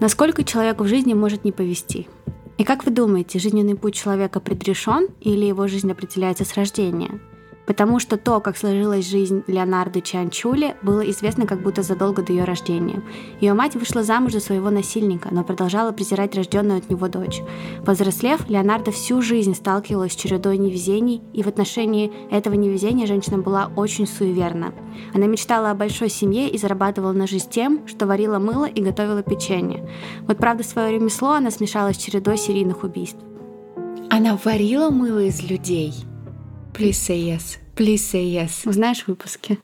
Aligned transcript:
Насколько 0.00 0.44
человеку 0.44 0.84
в 0.84 0.88
жизни 0.88 1.12
может 1.12 1.44
не 1.44 1.50
повезти? 1.50 2.06
И 2.56 2.64
как 2.64 2.84
вы 2.84 2.92
думаете, 2.92 3.38
жизненный 3.38 3.74
путь 3.74 3.94
человека 3.94 4.38
предрешен 4.38 5.08
или 5.20 5.44
его 5.44 5.66
жизнь 5.66 5.90
определяется 5.90 6.44
с 6.44 6.54
рождения? 6.54 7.20
Потому 7.68 7.98
что 7.98 8.16
то, 8.16 8.40
как 8.40 8.56
сложилась 8.56 9.06
жизнь 9.06 9.44
Леонарды 9.46 10.00
Чанчули, 10.00 10.74
было 10.80 11.02
известно 11.10 11.46
как 11.46 11.62
будто 11.62 11.82
задолго 11.82 12.22
до 12.22 12.32
ее 12.32 12.44
рождения. 12.44 13.02
Ее 13.42 13.52
мать 13.52 13.74
вышла 13.74 14.02
замуж 14.02 14.32
за 14.32 14.40
своего 14.40 14.70
насильника, 14.70 15.28
но 15.30 15.44
продолжала 15.44 15.92
презирать 15.92 16.34
рожденную 16.34 16.78
от 16.78 16.88
него 16.88 17.08
дочь. 17.08 17.42
Повзрослев, 17.84 18.48
Леонардо 18.48 18.90
всю 18.90 19.20
жизнь 19.20 19.54
сталкивалась 19.54 20.14
с 20.14 20.16
чередой 20.16 20.56
невезений, 20.56 21.20
и 21.34 21.42
в 21.42 21.46
отношении 21.46 22.10
этого 22.30 22.54
невезения 22.54 23.06
женщина 23.06 23.36
была 23.36 23.70
очень 23.76 24.06
суеверна. 24.06 24.72
Она 25.12 25.26
мечтала 25.26 25.70
о 25.70 25.74
большой 25.74 26.08
семье 26.08 26.48
и 26.48 26.56
зарабатывала 26.56 27.12
на 27.12 27.26
жизнь 27.26 27.50
тем, 27.50 27.86
что 27.86 28.06
варила 28.06 28.38
мыло 28.38 28.64
и 28.64 28.80
готовила 28.80 29.22
печенье. 29.22 29.86
Вот 30.22 30.38
правда, 30.38 30.64
свое 30.64 30.92
ремесло 30.94 31.32
она 31.32 31.50
смешала 31.50 31.92
с 31.92 31.98
чередой 31.98 32.38
серийных 32.38 32.82
убийств. 32.82 33.18
Она 34.08 34.38
варила 34.42 34.88
мыло 34.88 35.22
из 35.22 35.42
людей– 35.42 35.92
Please 36.78 36.96
say 36.96 37.18
yes. 37.18 37.58
Please 37.78 38.10
say 38.10 38.24
yes. 38.24 38.68
Узнаешь 38.68 39.04
в 39.04 39.08
выпуске. 39.08 39.58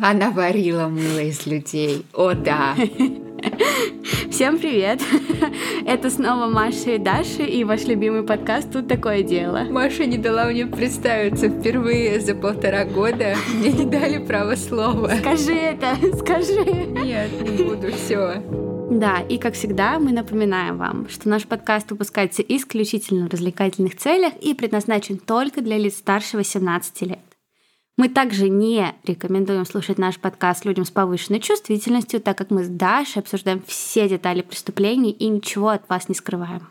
Она 0.00 0.30
варила 0.30 0.88
мыло 0.88 1.18
из 1.18 1.44
людей. 1.44 2.06
О, 2.14 2.32
да. 2.32 2.74
Всем 4.30 4.58
привет! 4.58 5.02
Это 5.86 6.08
снова 6.08 6.46
Маша 6.46 6.92
и 6.92 6.98
Даша 6.98 7.42
и 7.42 7.64
ваш 7.64 7.84
любимый 7.84 8.22
подкаст 8.22 8.72
«Тут 8.72 8.88
такое 8.88 9.22
дело». 9.22 9.66
Маша 9.68 10.06
не 10.06 10.16
дала 10.16 10.46
мне 10.46 10.64
представиться 10.64 11.50
впервые 11.50 12.20
за 12.20 12.34
полтора 12.34 12.86
года. 12.86 13.36
Мне 13.52 13.70
не 13.72 13.84
дали 13.84 14.16
право 14.16 14.54
слова. 14.54 15.12
Скажи 15.18 15.52
это, 15.52 15.94
скажи. 16.16 16.64
Нет, 16.64 17.30
не 17.42 17.64
буду, 17.64 17.92
все. 17.92 18.42
Да, 18.90 19.20
и 19.28 19.36
как 19.36 19.52
всегда 19.52 19.98
мы 19.98 20.12
напоминаем 20.12 20.78
вам, 20.78 21.06
что 21.10 21.28
наш 21.28 21.46
подкаст 21.46 21.90
выпускается 21.90 22.40
исключительно 22.40 23.26
в 23.26 23.30
развлекательных 23.30 23.98
целях 23.98 24.32
и 24.40 24.54
предназначен 24.54 25.18
только 25.18 25.60
для 25.60 25.76
лиц 25.76 25.96
старше 25.96 26.38
18 26.38 27.02
лет. 27.02 27.27
Мы 27.98 28.08
также 28.08 28.48
не 28.48 28.94
рекомендуем 29.02 29.66
слушать 29.66 29.98
наш 29.98 30.18
подкаст 30.18 30.64
людям 30.64 30.84
с 30.84 30.90
повышенной 30.90 31.40
чувствительностью, 31.40 32.20
так 32.20 32.38
как 32.38 32.50
мы 32.50 32.62
с 32.62 32.68
Дашей 32.68 33.20
обсуждаем 33.20 33.60
все 33.66 34.08
детали 34.08 34.40
преступлений 34.40 35.10
и 35.10 35.26
ничего 35.26 35.70
от 35.70 35.88
вас 35.88 36.08
не 36.08 36.14
скрываем. 36.14 36.68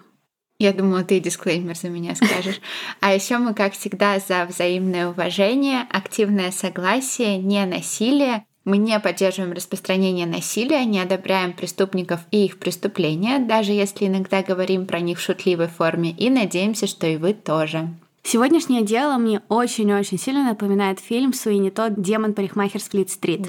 Я 0.57 0.71
думала, 0.71 1.03
ты 1.03 1.19
дисклеймер 1.19 1.75
за 1.75 1.89
меня 1.89 2.15
скажешь. 2.15 2.61
А 3.01 3.13
еще 3.13 3.39
мы, 3.39 3.53
как 3.53 3.73
всегда, 3.73 4.19
за 4.19 4.45
взаимное 4.45 5.09
уважение, 5.09 5.85
активное 5.91 6.51
согласие, 6.51 7.37
не 7.37 7.65
насилие 7.65 8.45
мы 8.67 8.77
не 8.77 8.99
поддерживаем 8.99 9.53
распространение 9.53 10.25
насилия, 10.25 10.83
не 10.83 10.99
одобряем 10.99 11.53
преступников 11.53 12.19
и 12.31 12.43
их 12.43 12.59
преступления, 12.59 13.39
даже 13.39 13.71
если 13.71 14.07
иногда 14.07 14.43
говорим 14.43 14.85
про 14.85 14.99
них 14.99 15.19
в 15.19 15.21
шутливой 15.21 15.67
форме, 15.67 16.11
и 16.11 16.29
надеемся, 16.29 16.85
что 16.85 17.07
и 17.07 17.15
вы 17.15 17.33
тоже. 17.33 17.87
Сегодняшнее 18.27 18.81
дело 18.81 19.17
мне 19.17 19.41
очень-очень 19.47 20.19
сильно 20.19 20.43
напоминает 20.43 20.99
фильм 20.99 21.31
«Суини 21.31 21.69
Тот. 21.69 21.93
Демон 21.95 22.33
парикмахер 22.33 22.81
с 22.81 22.89
Флит-стрит». 22.89 23.47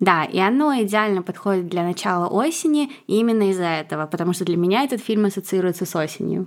Да, 0.00 0.24
и 0.24 0.38
оно 0.38 0.74
идеально 0.82 1.22
подходит 1.22 1.68
для 1.68 1.82
начала 1.82 2.26
осени 2.26 2.90
именно 3.06 3.48
из-за 3.48 3.64
этого, 3.64 4.06
потому 4.06 4.34
что 4.34 4.44
для 4.44 4.58
меня 4.58 4.82
этот 4.82 5.00
фильм 5.00 5.24
ассоциируется 5.24 5.86
с 5.86 5.96
осенью. 5.96 6.46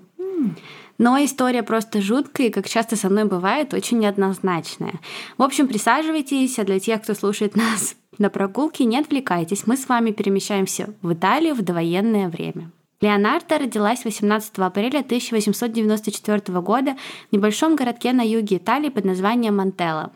Но 0.99 1.17
история 1.17 1.63
просто 1.63 2.01
жуткая 2.01 2.47
и, 2.47 2.51
как 2.51 2.69
часто 2.69 2.95
со 2.95 3.09
мной 3.09 3.25
бывает, 3.25 3.73
очень 3.73 3.97
неоднозначная. 3.97 4.99
В 5.39 5.41
общем, 5.41 5.67
присаживайтесь, 5.67 6.59
а 6.59 6.65
для 6.65 6.79
тех, 6.79 7.01
кто 7.01 7.15
слушает 7.15 7.55
нас 7.55 7.95
на 8.19 8.29
прогулке, 8.29 8.85
не 8.85 8.99
отвлекайтесь. 8.99 9.65
Мы 9.65 9.75
с 9.75 9.89
вами 9.89 10.11
перемещаемся 10.11 10.93
в 11.01 11.13
Италию 11.13 11.55
в 11.55 11.63
довоенное 11.63 12.29
время. 12.29 12.69
Леонардо 13.05 13.59
родилась 13.59 14.03
18 14.03 14.57
апреля 14.57 15.01
1894 15.01 16.59
года 16.61 16.97
в 17.29 17.35
небольшом 17.35 17.75
городке 17.75 18.13
на 18.13 18.23
юге 18.23 18.57
Италии 18.57 18.89
под 18.89 19.05
названием 19.05 19.57
Монтелло. 19.57 20.11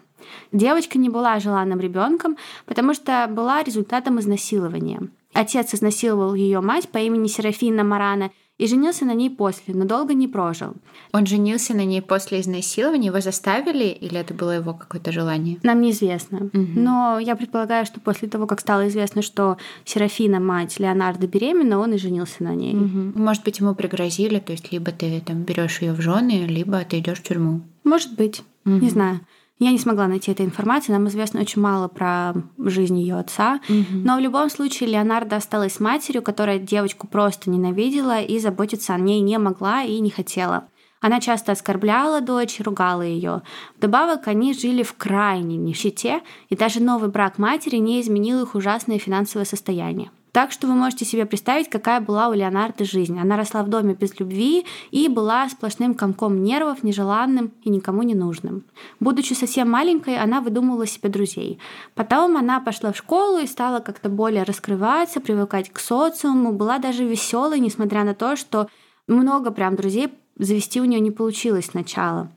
Девочка 0.51 0.97
не 0.97 1.07
была 1.07 1.39
желанным 1.39 1.79
ребенком, 1.79 2.35
потому 2.66 2.95
что 2.95 3.28
была 3.29 3.61
результатом 3.61 4.19
изнасилования. 4.19 5.01
Отец 5.33 5.75
изнасиловал 5.75 6.33
ее 6.33 6.61
мать 6.61 6.89
по 6.89 6.97
имени 6.97 7.28
Серафина 7.28 7.83
Марана 7.83 8.31
и 8.59 8.68
женился 8.68 9.06
на 9.06 9.14
ней 9.14 9.30
после, 9.30 9.74
но 9.74 9.86
долго 9.86 10.14
не 10.14 10.28
прожил. 10.28 10.74
Он 11.14 11.25
женился 11.25 11.74
на 11.74 11.86
ней 11.86 12.02
после 12.02 12.42
изнасилования? 12.42 13.08
Его 13.08 13.22
заставили 13.22 13.86
или 13.86 14.20
это 14.20 14.34
было 14.34 14.52
его 14.52 14.74
какое-то 14.74 15.12
желание? 15.12 15.58
Нам 15.64 15.81
неизвестно. 15.81 16.50
Угу. 16.53 16.68
Но 16.75 17.20
я 17.20 17.36
предполагаю, 17.38 17.86
что 17.86 18.02
после 18.02 18.28
того, 18.28 18.46
как 18.47 18.59
стало 18.59 18.90
известно, 18.90 19.22
что 19.22 19.58
Серафина, 19.86 20.42
мать 20.42 20.78
Леонардо, 20.78 21.25
беременна, 21.25 21.80
он 21.80 21.94
и 21.94 21.97
женился 21.97 22.44
на 22.44 22.53
ней. 22.53 22.75
Угу. 22.75 23.18
Может 23.18 23.46
быть, 23.46 23.59
ему 23.59 23.74
пригрозили, 23.74 24.40
то 24.40 24.52
есть 24.52 24.72
либо 24.74 24.91
ты 24.91 25.22
там 25.26 25.44
берешь 25.44 25.81
ее 25.81 25.94
в 25.94 26.02
жены, 26.02 26.46
либо 26.46 26.80
ты 26.84 27.00
идешь 27.00 27.20
в 27.20 27.24
тюрьму. 27.24 27.62
Может 27.86 28.14
быть, 28.16 28.44
угу. 28.66 28.76
не 28.76 28.90
знаю. 28.90 29.22
Я 29.59 29.72
не 29.72 29.78
смогла 29.78 30.08
найти 30.08 30.31
этой 30.31 30.46
информации, 30.46 30.94
нам 30.94 31.09
известно 31.09 31.42
очень 31.42 31.62
мало 31.62 31.90
про 31.90 32.34
жизнь 32.58 32.97
ее 32.97 33.20
отца. 33.20 33.59
Угу. 33.68 34.00
Но 34.06 34.16
в 34.16 34.20
любом 34.22 34.50
случае 34.50 34.90
Леонардо 34.90 35.36
осталась 35.36 35.74
с 35.74 35.80
матерью, 35.81 36.22
которая 36.22 36.59
девочку 36.59 37.08
просто 37.08 37.50
ненавидела 37.50 38.22
и 38.22 38.40
заботиться 38.40 38.94
о 38.94 38.97
ней 38.97 39.20
не 39.20 39.38
могла 39.38 39.84
и 39.84 40.00
не 40.00 40.09
хотела. 40.09 40.70
Она 41.02 41.20
часто 41.20 41.52
оскорбляла 41.52 42.22
дочь, 42.22 42.59
ругала 42.59 43.02
ее. 43.02 43.42
Вдобавок, 43.78 44.28
они 44.28 44.53
жили 44.53 44.84
в 44.84 44.94
крайней 44.96 45.58
нищете, 45.58 46.22
и 46.50 46.56
даже 46.56 46.81
новый 46.81 47.09
брак 47.09 47.38
матери 47.38 47.78
не 47.78 48.02
изменил 48.02 48.41
их 48.41 48.56
ужасное 48.56 49.00
финансовое 49.00 49.46
состояние. 49.46 50.12
Так 50.31 50.51
что 50.51 50.67
вы 50.67 50.73
можете 50.73 51.06
себе 51.06 51.25
представить, 51.25 51.69
какая 51.69 52.01
была 52.01 52.28
у 52.28 52.34
Леонардо 52.34 52.85
жизнь. 52.85 53.19
Она 53.19 53.35
росла 53.35 53.63
в 53.63 53.69
доме 53.69 53.95
без 53.95 54.19
любви 54.19 54.66
и 54.91 55.07
была 55.07 55.50
сплошным 55.50 55.95
комком 55.95 56.44
нервов, 56.44 56.84
нежеланным 56.84 57.51
и 57.63 57.69
никому 57.69 58.03
не 58.03 58.13
нужным. 58.13 58.63
Будучи 59.00 59.34
совсем 59.34 59.69
маленькой, 59.69 60.17
она 60.17 60.41
выдумывала 60.41 60.85
себе 60.85 61.09
друзей. 61.09 61.59
Потом 61.95 62.38
она 62.38 62.59
пошла 62.59 62.91
в 62.91 62.97
школу 62.97 63.40
и 63.40 63.47
стала 63.47 63.79
как-то 63.79 64.09
более 64.09 64.44
раскрываться, 64.44 65.19
привыкать 65.19 65.72
к 65.72 65.79
социуму, 65.79 66.53
была 66.53 66.78
даже 66.78 67.06
веселой, 67.06 67.59
несмотря 67.59 68.03
на 68.03 68.13
то, 68.13 68.35
что 68.35 68.67
много 69.07 69.51
прям 69.51 69.75
друзей 69.75 70.09
завести 70.38 70.79
у 70.79 70.85
нее 70.85 71.00
не 71.00 71.11
получилось 71.11 71.67
сначала. 71.72 72.29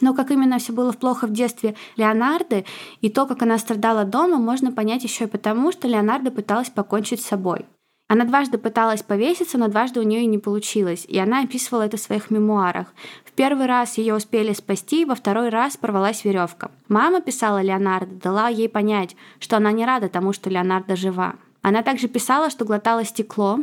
Но 0.00 0.14
как 0.14 0.30
именно 0.30 0.58
все 0.58 0.72
было 0.72 0.92
плохо 0.92 1.26
в 1.26 1.32
детстве 1.32 1.74
Леонарды 1.96 2.64
и 3.00 3.10
то, 3.10 3.26
как 3.26 3.42
она 3.42 3.58
страдала 3.58 4.04
дома, 4.04 4.36
можно 4.36 4.72
понять 4.72 5.04
еще 5.04 5.24
и 5.24 5.28
потому, 5.28 5.72
что 5.72 5.88
Леонардо 5.88 6.30
пыталась 6.30 6.70
покончить 6.70 7.20
с 7.22 7.26
собой. 7.26 7.66
Она 8.10 8.24
дважды 8.24 8.58
пыталась 8.58 9.04
повеситься, 9.04 9.56
но 9.56 9.68
дважды 9.68 10.00
у 10.00 10.02
нее 10.02 10.22
и 10.22 10.26
не 10.26 10.38
получилось, 10.38 11.04
и 11.06 11.16
она 11.16 11.44
описывала 11.44 11.82
это 11.82 11.96
в 11.96 12.00
своих 12.00 12.28
мемуарах. 12.28 12.92
В 13.24 13.30
первый 13.30 13.66
раз 13.66 13.98
ее 13.98 14.16
успели 14.16 14.52
спасти, 14.52 15.04
во 15.04 15.14
второй 15.14 15.48
раз 15.48 15.76
порвалась 15.76 16.24
веревка. 16.24 16.72
Мама 16.88 17.20
писала 17.20 17.62
Леонардо, 17.62 18.12
дала 18.16 18.48
ей 18.48 18.68
понять, 18.68 19.14
что 19.38 19.58
она 19.58 19.70
не 19.70 19.86
рада 19.86 20.08
тому, 20.08 20.32
что 20.32 20.50
Леонардо 20.50 20.96
жива. 20.96 21.36
Она 21.62 21.82
также 21.84 22.08
писала, 22.08 22.50
что 22.50 22.64
глотала 22.64 23.04
стекло, 23.04 23.60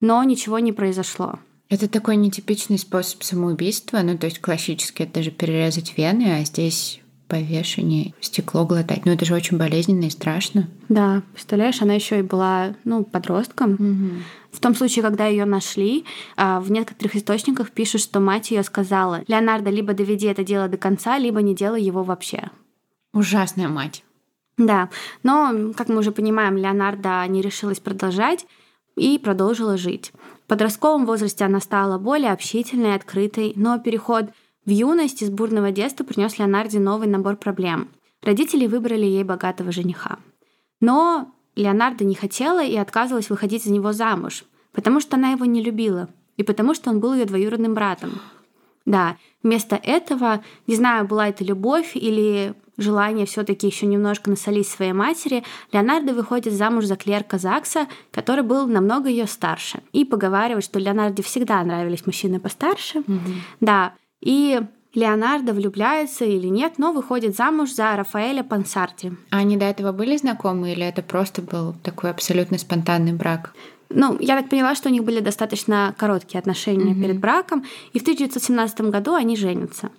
но 0.00 0.24
ничего 0.24 0.58
не 0.58 0.72
произошло. 0.72 1.38
Это 1.68 1.88
такой 1.88 2.16
нетипичный 2.16 2.78
способ 2.78 3.22
самоубийства, 3.22 4.00
ну 4.02 4.16
то 4.16 4.26
есть 4.26 4.40
классический 4.40 5.02
это 5.02 5.14
даже 5.14 5.30
перерезать 5.30 5.96
вены, 5.96 6.38
а 6.38 6.44
здесь 6.44 7.00
повешение, 7.28 8.14
стекло 8.20 8.64
глотать. 8.64 9.04
Ну 9.04 9.12
это 9.12 9.24
же 9.24 9.34
очень 9.34 9.56
болезненно 9.56 10.04
и 10.04 10.10
страшно. 10.10 10.68
Да, 10.88 11.22
представляешь, 11.32 11.82
она 11.82 11.94
еще 11.94 12.20
и 12.20 12.22
была, 12.22 12.74
ну, 12.84 13.04
подростком. 13.04 13.72
Угу. 13.72 14.22
В 14.52 14.60
том 14.60 14.74
случае, 14.74 15.02
когда 15.02 15.26
ее 15.26 15.44
нашли, 15.44 16.04
а, 16.36 16.60
в 16.60 16.70
некоторых 16.70 17.16
источниках 17.16 17.72
пишут, 17.72 18.00
что 18.00 18.20
мать 18.20 18.50
ее 18.50 18.62
сказала: 18.62 19.22
Леонардо, 19.26 19.70
либо 19.70 19.92
доведи 19.92 20.26
это 20.26 20.44
дело 20.44 20.68
до 20.68 20.76
конца, 20.76 21.18
либо 21.18 21.42
не 21.42 21.54
делай 21.54 21.82
его 21.82 22.02
вообще. 22.02 22.50
Ужасная 23.12 23.68
мать. 23.68 24.04
Да, 24.56 24.88
но, 25.22 25.72
как 25.76 25.88
мы 25.88 25.98
уже 25.98 26.12
понимаем, 26.12 26.56
Леонардо 26.56 27.26
не 27.28 27.42
решилась 27.42 27.78
продолжать 27.78 28.46
и 28.96 29.18
продолжила 29.18 29.76
жить. 29.76 30.12
В 30.46 30.48
подростковом 30.48 31.06
возрасте 31.06 31.44
она 31.44 31.58
стала 31.58 31.98
более 31.98 32.30
общительной, 32.30 32.94
открытой, 32.94 33.52
но 33.56 33.80
переход 33.80 34.26
в 34.64 34.70
юность 34.70 35.20
из 35.20 35.28
бурного 35.28 35.72
детства 35.72 36.04
принес 36.04 36.38
Леонарде 36.38 36.78
новый 36.78 37.08
набор 37.08 37.34
проблем. 37.34 37.88
Родители 38.22 38.68
выбрали 38.68 39.06
ей 39.06 39.24
богатого 39.24 39.72
жениха. 39.72 40.20
Но 40.80 41.32
Леонардо 41.56 42.04
не 42.04 42.14
хотела 42.14 42.64
и 42.64 42.76
отказывалась 42.76 43.28
выходить 43.28 43.64
за 43.64 43.72
него 43.72 43.92
замуж, 43.92 44.44
потому 44.70 45.00
что 45.00 45.16
она 45.16 45.32
его 45.32 45.44
не 45.46 45.60
любила 45.60 46.08
и 46.36 46.44
потому 46.44 46.74
что 46.74 46.90
он 46.90 47.00
был 47.00 47.14
ее 47.14 47.24
двоюродным 47.24 47.74
братом. 47.74 48.20
Да, 48.84 49.16
вместо 49.42 49.74
этого, 49.74 50.44
не 50.68 50.76
знаю, 50.76 51.08
была 51.08 51.26
это 51.28 51.42
любовь 51.42 51.96
или 51.96 52.54
желание 52.78 53.26
все-таки 53.26 53.66
еще 53.66 53.86
немножко 53.86 54.30
насолить 54.30 54.68
своей 54.68 54.92
матери, 54.92 55.44
Леонардо 55.72 56.12
выходит 56.12 56.52
замуж 56.52 56.84
за 56.84 56.96
клерка 56.96 57.38
ЗАГСа, 57.38 57.86
который 58.10 58.44
был 58.44 58.66
намного 58.66 59.08
ее 59.08 59.26
старше. 59.26 59.80
И 59.92 60.04
поговаривает, 60.04 60.64
что 60.64 60.78
Леонарде 60.78 61.22
всегда 61.22 61.62
нравились 61.62 62.06
мужчины 62.06 62.40
постарше. 62.40 62.98
Mm-hmm. 62.98 63.34
Да. 63.60 63.94
И 64.20 64.60
Леонардо 64.94 65.52
влюбляется 65.52 66.24
или 66.24 66.46
нет, 66.46 66.74
но 66.78 66.92
выходит 66.92 67.36
замуж 67.36 67.72
за 67.72 67.94
Рафаэля 67.96 68.42
Пансарти. 68.42 69.12
А 69.30 69.38
они 69.38 69.56
до 69.56 69.66
этого 69.66 69.92
были 69.92 70.16
знакомы 70.16 70.72
или 70.72 70.84
это 70.84 71.02
просто 71.02 71.42
был 71.42 71.74
такой 71.82 72.10
абсолютно 72.10 72.58
спонтанный 72.58 73.12
брак? 73.12 73.52
Ну, 73.90 74.16
я 74.18 74.36
так 74.40 74.48
поняла, 74.48 74.74
что 74.74 74.88
у 74.88 74.92
них 74.92 75.04
были 75.04 75.20
достаточно 75.20 75.94
короткие 75.96 76.38
отношения 76.38 76.92
mm-hmm. 76.92 77.02
перед 77.02 77.20
браком, 77.20 77.64
и 77.92 77.98
в 77.98 78.02
1917 78.02 78.80
году 78.80 79.14
они 79.14 79.36
женятся. 79.36 79.90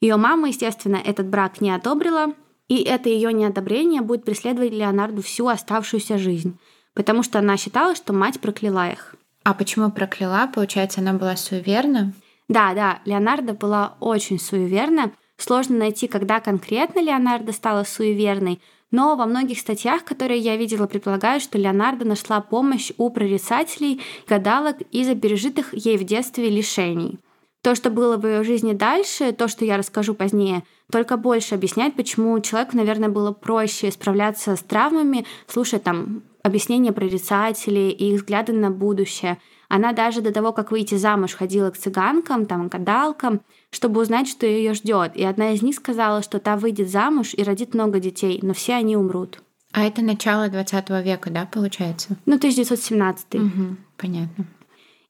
Ее 0.00 0.16
мама, 0.16 0.48
естественно, 0.48 0.96
этот 0.96 1.26
брак 1.28 1.60
не 1.60 1.70
одобрила, 1.70 2.34
и 2.68 2.82
это 2.82 3.08
ее 3.08 3.32
неодобрение 3.32 4.00
будет 4.00 4.24
преследовать 4.24 4.72
Леонарду 4.72 5.22
всю 5.22 5.48
оставшуюся 5.48 6.18
жизнь, 6.18 6.58
потому 6.94 7.22
что 7.22 7.38
она 7.38 7.56
считала, 7.56 7.94
что 7.94 8.12
мать 8.12 8.40
прокляла 8.40 8.90
их. 8.90 9.14
А 9.44 9.54
почему 9.54 9.90
прокляла? 9.90 10.50
Получается, 10.52 11.00
она 11.00 11.14
была 11.14 11.36
суеверна? 11.36 12.12
Да, 12.48 12.74
да, 12.74 13.00
Леонарда 13.04 13.54
была 13.54 13.96
очень 14.00 14.38
суеверна. 14.38 15.12
Сложно 15.36 15.78
найти, 15.78 16.06
когда 16.06 16.40
конкретно 16.40 17.00
Леонарда 17.00 17.52
стала 17.52 17.84
суеверной, 17.84 18.60
но 18.90 19.16
во 19.16 19.26
многих 19.26 19.58
статьях, 19.58 20.04
которые 20.04 20.40
я 20.40 20.56
видела, 20.56 20.86
предполагают, 20.86 21.42
что 21.42 21.58
Леонардо 21.58 22.04
нашла 22.04 22.40
помощь 22.40 22.90
у 22.98 23.08
прорицателей, 23.10 24.02
гадалок 24.28 24.80
из-за 24.90 25.14
пережитых 25.14 25.72
ей 25.72 25.96
в 25.96 26.04
детстве 26.04 26.50
лишений. 26.50 27.18
То, 27.62 27.74
что 27.74 27.90
было 27.90 28.16
в 28.16 28.26
ее 28.26 28.42
жизни 28.42 28.72
дальше, 28.72 29.32
то, 29.32 29.46
что 29.46 29.64
я 29.64 29.76
расскажу 29.76 30.14
позднее, 30.14 30.62
только 30.90 31.18
больше 31.18 31.54
объясняет, 31.54 31.94
почему 31.94 32.38
человеку, 32.40 32.76
наверное, 32.76 33.10
было 33.10 33.32
проще 33.32 33.90
справляться 33.90 34.56
с 34.56 34.60
травмами, 34.60 35.26
слушая 35.46 35.78
там 35.78 36.22
объяснения 36.42 36.92
прорицателей 36.92 37.90
и 37.90 38.14
их 38.14 38.22
взгляды 38.22 38.52
на 38.52 38.70
будущее. 38.70 39.38
Она 39.68 39.92
даже 39.92 40.22
до 40.22 40.32
того, 40.32 40.52
как 40.52 40.70
выйти 40.70 40.94
замуж, 40.94 41.34
ходила 41.34 41.70
к 41.70 41.76
цыганкам, 41.76 42.46
там, 42.46 42.68
гадалкам, 42.68 43.42
чтобы 43.70 44.00
узнать, 44.00 44.26
что 44.26 44.46
ее 44.46 44.72
ждет. 44.72 45.14
И 45.14 45.22
одна 45.22 45.52
из 45.52 45.62
них 45.62 45.76
сказала, 45.76 46.22
что 46.22 46.38
та 46.38 46.56
выйдет 46.56 46.88
замуж 46.90 47.34
и 47.36 47.42
родит 47.42 47.74
много 47.74 48.00
детей, 48.00 48.40
но 48.42 48.54
все 48.54 48.74
они 48.74 48.96
умрут. 48.96 49.42
А 49.72 49.84
это 49.84 50.02
начало 50.02 50.48
20 50.48 50.90
века, 51.04 51.30
да, 51.30 51.46
получается? 51.46 52.16
Ну, 52.26 52.36
1917. 52.36 53.34
Угу, 53.34 53.76
понятно. 53.96 54.46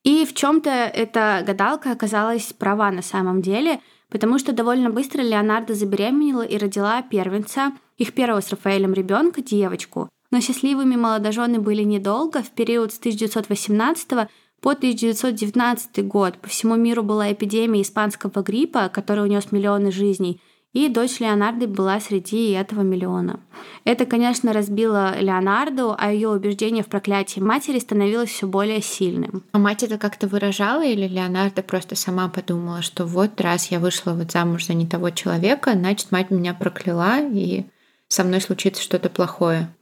И 0.04 0.24
в 0.24 0.34
чем-то 0.34 0.70
эта 0.70 1.42
гадалка 1.46 1.92
оказалась 1.92 2.52
права 2.52 2.90
на 2.90 3.02
самом 3.02 3.42
деле, 3.42 3.80
потому 4.08 4.38
что 4.38 4.52
довольно 4.52 4.90
быстро 4.90 5.22
Леонардо 5.22 5.74
забеременела 5.74 6.42
и 6.42 6.56
родила 6.56 7.02
первенца, 7.02 7.72
их 7.98 8.14
первого 8.14 8.40
с 8.40 8.50
Рафаэлем 8.50 8.94
ребенка, 8.94 9.42
девочку. 9.42 10.08
Но 10.30 10.40
счастливыми 10.40 10.96
молодожены 10.96 11.58
были 11.58 11.82
недолго. 11.82 12.42
В 12.42 12.50
период 12.50 12.92
с 12.92 12.98
1918 12.98 14.28
по 14.60 14.72
1919 14.72 16.06
год 16.06 16.38
по 16.38 16.48
всему 16.48 16.76
миру 16.76 17.02
была 17.02 17.32
эпидемия 17.32 17.82
испанского 17.82 18.42
гриппа, 18.42 18.88
который 18.88 19.24
унес 19.24 19.52
миллионы 19.52 19.90
жизней, 19.90 20.40
и 20.72 20.88
дочь 20.88 21.18
Леонарды 21.18 21.66
была 21.66 21.98
среди 21.98 22.50
этого 22.50 22.82
миллиона. 22.82 23.40
Это, 23.84 24.06
конечно, 24.06 24.52
разбило 24.52 25.18
Леонарду, 25.18 25.96
а 25.98 26.12
ее 26.12 26.28
убеждение 26.28 26.84
в 26.84 26.86
проклятии 26.86 27.40
матери 27.40 27.78
становилось 27.80 28.30
все 28.30 28.46
более 28.46 28.80
сильным. 28.80 29.42
А 29.52 29.58
мать 29.58 29.82
это 29.82 29.98
как-то 29.98 30.28
выражала, 30.28 30.84
или 30.84 31.08
Леонарда 31.08 31.62
просто 31.62 31.96
сама 31.96 32.28
подумала, 32.28 32.82
что 32.82 33.04
вот 33.04 33.40
раз 33.40 33.70
я 33.72 33.80
вышла 33.80 34.12
вот 34.12 34.30
замуж 34.30 34.66
за 34.66 34.74
не 34.74 34.86
того 34.86 35.10
человека, 35.10 35.72
значит, 35.72 36.12
мать 36.12 36.30
меня 36.30 36.54
прокляла, 36.54 37.18
и 37.20 37.64
со 38.06 38.22
мной 38.22 38.40
случится 38.40 38.82
что-то 38.82 39.10
плохое. 39.10 39.74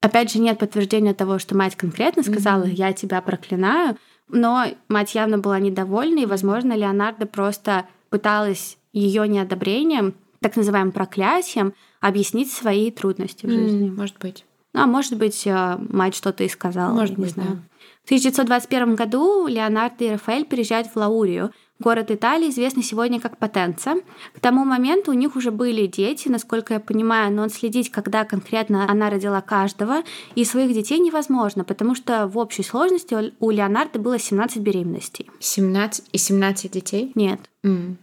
Опять 0.00 0.32
же, 0.32 0.38
нет 0.38 0.58
подтверждения 0.58 1.12
того, 1.12 1.38
что 1.38 1.54
мать 1.54 1.76
конкретно 1.76 2.22
сказала, 2.22 2.64
mm-hmm. 2.64 2.74
я 2.74 2.94
тебя 2.94 3.20
проклинаю, 3.20 3.98
но 4.28 4.64
мать 4.88 5.14
явно 5.14 5.36
была 5.36 5.58
недовольна, 5.58 6.20
и, 6.20 6.26
возможно, 6.26 6.74
Леонардо 6.74 7.26
просто 7.26 7.86
пыталась 8.08 8.78
ее 8.92 9.28
неодобрением, 9.28 10.14
так 10.40 10.56
называемым 10.56 10.92
проклятием, 10.92 11.74
объяснить 12.00 12.52
свои 12.52 12.90
трудности 12.90 13.46
в 13.46 13.50
жизни. 13.50 13.88
Mm, 13.88 13.96
может 13.96 14.18
быть. 14.18 14.44
Ну, 14.72 14.82
а 14.82 14.86
может 14.86 15.16
быть, 15.16 15.46
э, 15.46 15.76
мать 15.78 16.14
что-то 16.14 16.44
и 16.44 16.48
сказала. 16.48 16.92
Может 16.92 17.18
не 17.18 17.24
быть, 17.24 17.34
знаю. 17.34 17.50
Да. 17.50 17.56
В 18.02 18.06
1921 18.06 18.94
году 18.94 19.46
Леонардо 19.46 20.04
и 20.04 20.10
Рафаэль 20.10 20.44
переезжают 20.44 20.88
в 20.88 20.96
Лаурию, 20.96 21.52
город 21.80 22.10
Италии, 22.10 22.50
известный 22.50 22.82
сегодня 22.82 23.20
как 23.20 23.38
Потенца. 23.38 23.96
К 24.34 24.40
тому 24.40 24.64
моменту 24.64 25.10
у 25.10 25.14
них 25.14 25.36
уже 25.36 25.50
были 25.50 25.86
дети, 25.86 26.28
насколько 26.28 26.74
я 26.74 26.80
понимаю, 26.80 27.32
но 27.32 27.48
следить, 27.48 27.90
когда 27.90 28.24
конкретно 28.24 28.90
она 28.90 29.10
родила 29.10 29.40
каждого, 29.40 30.02
и 30.34 30.44
своих 30.44 30.72
детей 30.72 30.98
невозможно, 30.98 31.64
потому 31.64 31.94
что 31.94 32.26
в 32.26 32.38
общей 32.38 32.62
сложности 32.62 33.32
у 33.38 33.50
Леонардо 33.50 33.98
было 33.98 34.18
17 34.18 34.58
беременностей. 34.58 35.30
17 35.40 36.08
и 36.12 36.18
17 36.18 36.70
детей? 36.70 37.12
Нет. 37.14 37.40
Mm. 37.64 37.96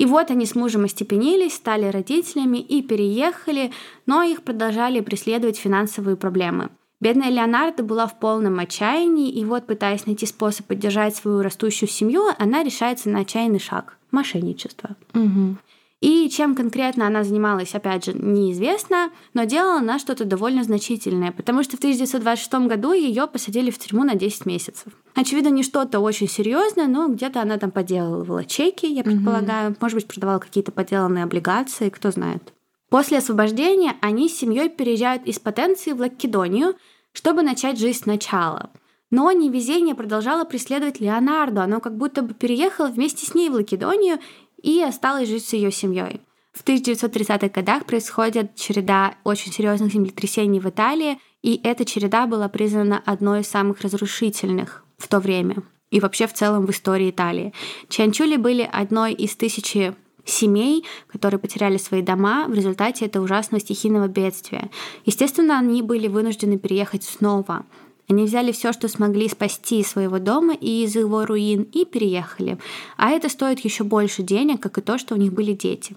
И 0.00 0.06
вот 0.06 0.30
они 0.30 0.46
с 0.46 0.54
мужем 0.54 0.84
остепенились, 0.84 1.56
стали 1.56 1.84
родителями 1.84 2.56
и 2.56 2.80
переехали, 2.80 3.70
но 4.06 4.22
их 4.22 4.42
продолжали 4.42 5.00
преследовать 5.00 5.58
финансовые 5.58 6.16
проблемы. 6.16 6.70
Бедная 7.00 7.28
Леонардо 7.28 7.82
была 7.82 8.06
в 8.06 8.18
полном 8.18 8.58
отчаянии, 8.60 9.30
и 9.30 9.44
вот, 9.44 9.66
пытаясь 9.66 10.06
найти 10.06 10.24
способ 10.24 10.64
поддержать 10.64 11.16
свою 11.16 11.42
растущую 11.42 11.90
семью, 11.90 12.28
она 12.38 12.62
решается 12.62 13.10
на 13.10 13.20
отчаянный 13.20 13.58
шаг— 13.58 13.98
мошенничество. 14.10 14.96
Угу. 15.12 15.56
И 16.00 16.30
чем 16.30 16.54
конкретно 16.54 17.06
она 17.06 17.24
занималась, 17.24 17.74
опять 17.74 18.06
же, 18.06 18.14
неизвестно, 18.14 19.10
но 19.34 19.44
делала 19.44 19.80
она 19.80 19.98
что-то 19.98 20.24
довольно 20.24 20.64
значительное, 20.64 21.30
потому 21.30 21.62
что 21.62 21.76
в 21.76 21.80
1926 21.80 22.66
году 22.68 22.92
ее 22.92 23.26
посадили 23.26 23.70
в 23.70 23.78
тюрьму 23.78 24.04
на 24.04 24.14
10 24.14 24.46
месяцев. 24.46 24.94
Очевидно, 25.14 25.48
не 25.48 25.62
что-то 25.62 26.00
очень 26.00 26.28
серьезное, 26.28 26.86
но 26.86 27.08
где-то 27.08 27.42
она 27.42 27.58
там 27.58 27.70
поделывала 27.70 28.46
чеки, 28.46 28.86
я 28.86 29.04
предполагаю, 29.04 29.72
угу. 29.72 29.78
может 29.82 29.96
быть, 29.96 30.06
продавала 30.06 30.38
какие-то 30.38 30.72
поделанные 30.72 31.24
облигации, 31.24 31.90
кто 31.90 32.10
знает. 32.10 32.54
После 32.88 33.18
освобождения 33.18 33.94
они 34.00 34.30
с 34.30 34.38
семьей 34.38 34.70
переезжают 34.70 35.24
из 35.26 35.38
Потенции 35.38 35.92
в 35.92 36.00
Лакедонию, 36.00 36.76
чтобы 37.12 37.42
начать 37.42 37.78
жизнь 37.78 38.04
сначала. 38.04 38.70
Но 39.10 39.32
невезение 39.32 39.94
продолжало 39.94 40.44
преследовать 40.44 41.00
Леонардо. 41.00 41.64
Оно 41.64 41.80
как 41.80 41.96
будто 41.96 42.22
бы 42.22 42.32
переехало 42.32 42.86
вместе 42.86 43.26
с 43.26 43.34
ней 43.34 43.48
в 43.48 43.54
Лакедонию 43.54 44.18
и 44.62 44.82
осталось 44.82 45.28
жить 45.28 45.46
с 45.46 45.52
ее 45.52 45.70
семьей. 45.70 46.20
В 46.52 46.64
1930-х 46.64 47.48
годах 47.48 47.86
происходит 47.86 48.56
череда 48.56 49.14
очень 49.24 49.52
серьезных 49.52 49.92
землетрясений 49.92 50.60
в 50.60 50.68
Италии, 50.68 51.18
и 51.42 51.60
эта 51.62 51.84
череда 51.84 52.26
была 52.26 52.48
признана 52.48 53.02
одной 53.04 53.40
из 53.40 53.48
самых 53.48 53.80
разрушительных 53.80 54.84
в 54.98 55.08
то 55.08 55.20
время 55.20 55.62
и 55.90 56.00
вообще 56.00 56.26
в 56.26 56.34
целом 56.34 56.66
в 56.66 56.70
истории 56.70 57.10
Италии. 57.10 57.52
Чанчули 57.88 58.36
были 58.36 58.68
одной 58.70 59.12
из 59.12 59.36
тысячи 59.36 59.94
семей, 60.24 60.84
которые 61.08 61.40
потеряли 61.40 61.76
свои 61.76 62.02
дома 62.02 62.46
в 62.48 62.54
результате 62.54 63.06
этого 63.06 63.24
ужасного 63.24 63.60
стихийного 63.60 64.08
бедствия. 64.08 64.70
Естественно, 65.04 65.58
они 65.58 65.82
были 65.82 66.08
вынуждены 66.08 66.58
переехать 66.58 67.04
снова. 67.04 67.64
Они 68.10 68.24
взяли 68.24 68.50
все, 68.50 68.72
что 68.72 68.88
смогли 68.88 69.28
спасти 69.28 69.80
из 69.80 69.86
своего 69.86 70.18
дома 70.18 70.52
и 70.52 70.82
из 70.82 70.96
его 70.96 71.24
руин, 71.24 71.62
и 71.62 71.84
переехали. 71.84 72.58
А 72.96 73.10
это 73.10 73.28
стоит 73.28 73.60
еще 73.60 73.84
больше 73.84 74.24
денег, 74.24 74.60
как 74.60 74.78
и 74.78 74.80
то, 74.80 74.98
что 74.98 75.14
у 75.14 75.16
них 75.16 75.32
были 75.32 75.52
дети. 75.52 75.96